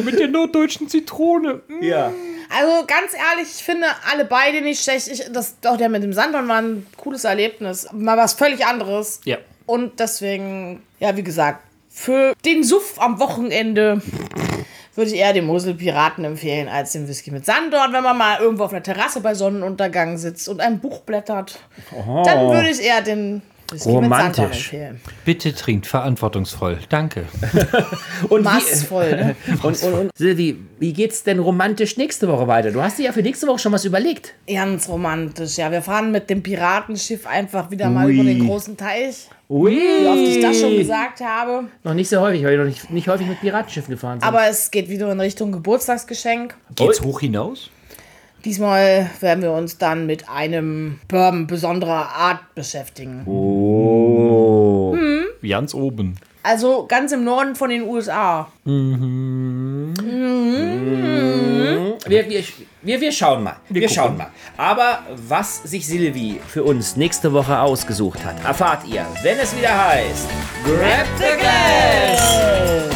Mit 0.02 0.18
der 0.18 0.28
norddeutschen 0.28 0.88
Zitrone. 0.88 1.60
Ja. 1.80 2.10
Also 2.48 2.86
ganz 2.86 3.12
ehrlich, 3.12 3.48
ich 3.56 3.62
finde 3.64 3.86
alle 4.10 4.24
beide 4.24 4.60
nicht 4.62 4.82
schlecht. 4.82 5.08
Ich, 5.08 5.24
das, 5.32 5.56
auch 5.66 5.76
der 5.76 5.88
mit 5.88 6.02
dem 6.02 6.12
Sanddorn 6.12 6.48
war 6.48 6.62
ein 6.62 6.86
cooles 6.96 7.24
Erlebnis. 7.24 7.88
Mal 7.92 8.16
was 8.16 8.34
völlig 8.34 8.64
anderes. 8.64 9.20
Ja. 9.24 9.38
Und 9.66 9.98
deswegen, 10.00 10.82
ja, 11.00 11.16
wie 11.16 11.22
gesagt, 11.24 11.60
für 11.90 12.34
den 12.44 12.62
Suff 12.62 12.94
am 12.98 13.18
Wochenende 13.20 14.00
würde 14.94 15.10
ich 15.10 15.16
eher 15.18 15.32
den 15.32 15.44
Moselpiraten 15.46 16.24
empfehlen 16.24 16.68
als 16.68 16.92
den 16.92 17.08
Whisky 17.08 17.30
mit 17.30 17.44
Sanddorn. 17.44 17.92
Wenn 17.92 18.04
man 18.04 18.16
mal 18.16 18.40
irgendwo 18.40 18.64
auf 18.64 18.72
einer 18.72 18.82
Terrasse 18.82 19.20
bei 19.20 19.34
Sonnenuntergang 19.34 20.16
sitzt 20.16 20.48
und 20.48 20.60
ein 20.60 20.78
Buch 20.78 21.00
blättert, 21.00 21.58
dann 22.24 22.48
würde 22.48 22.70
ich 22.70 22.80
eher 22.80 23.02
den 23.02 23.42
Romantisch. 23.84 24.74
Bitte 25.24 25.54
trinkt 25.54 25.86
verantwortungsvoll. 25.86 26.78
Danke. 26.88 27.24
Und 28.28 28.44
Maßvoll, 28.44 29.10
ne? 29.10 29.36
und, 29.62 29.82
und, 29.82 29.92
und 29.92 30.10
Silvi, 30.16 30.56
wie 30.78 30.92
geht's 30.92 31.22
denn 31.24 31.38
romantisch 31.38 31.96
nächste 31.96 32.28
Woche 32.28 32.46
weiter? 32.46 32.70
Du 32.70 32.80
hast 32.80 32.98
dir 32.98 33.06
ja 33.06 33.12
für 33.12 33.22
nächste 33.22 33.46
Woche 33.46 33.58
schon 33.58 33.72
was 33.72 33.84
überlegt. 33.84 34.34
Ganz 34.46 34.88
romantisch, 34.88 35.56
ja. 35.58 35.70
Wir 35.70 35.82
fahren 35.82 36.12
mit 36.12 36.30
dem 36.30 36.42
Piratenschiff 36.42 37.26
einfach 37.26 37.70
wieder 37.70 37.90
mal 37.90 38.10
über 38.10 38.24
den 38.24 38.46
großen 38.46 38.76
Teich. 38.76 39.28
Ui. 39.48 39.72
Wie 39.72 40.06
oft 40.06 40.18
ich 40.18 40.40
das 40.40 40.60
schon 40.60 40.76
gesagt 40.76 41.20
habe. 41.20 41.68
Noch 41.84 41.94
nicht 41.94 42.08
so 42.08 42.20
häufig, 42.20 42.42
weil 42.44 42.52
wir 42.52 42.58
noch 42.58 42.64
nicht, 42.64 42.90
nicht 42.90 43.08
häufig 43.08 43.26
mit 43.26 43.40
Piratenschiffen 43.40 43.92
gefahren 43.92 44.20
sind. 44.20 44.28
Aber 44.28 44.46
es 44.48 44.70
geht 44.70 44.88
wieder 44.88 45.10
in 45.10 45.20
Richtung 45.20 45.52
Geburtstagsgeschenk. 45.52 46.54
Geht's 46.74 47.00
hoch 47.00 47.20
hinaus? 47.20 47.70
Diesmal 48.46 49.10
werden 49.18 49.42
wir 49.42 49.50
uns 49.50 49.76
dann 49.76 50.06
mit 50.06 50.28
einem 50.28 51.00
Bourbon 51.08 51.48
besonderer 51.48 52.10
Art 52.10 52.54
beschäftigen. 52.54 53.26
oh. 53.26 54.96
Ganz 55.42 55.74
oben. 55.74 56.16
Also 56.44 56.86
ganz 56.86 57.10
im 57.10 57.24
Norden 57.24 57.56
von 57.56 57.70
den 57.70 57.82
USA. 57.82 58.52
Wir, 58.64 58.78
wir, 62.28 62.44
wir, 62.82 63.00
wir 63.00 63.12
schauen 63.12 63.42
mal. 63.42 63.56
Wir, 63.68 63.88
schauen 63.88 64.16
mal. 64.16 64.28
Aber 64.56 65.00
was 65.28 65.64
sich 65.64 65.84
Silvi 65.84 66.40
für 66.46 66.62
uns 66.62 66.94
nächste 66.94 67.32
Woche 67.32 67.58
ausgesucht 67.58 68.24
hat, 68.24 68.44
erfahrt 68.44 68.86
ihr, 68.86 69.04
wenn 69.24 69.38
es 69.40 69.56
wieder 69.56 69.76
heißt. 69.88 70.28
Grab 70.64 71.06
the 71.18 71.36
Glass! 71.36 72.95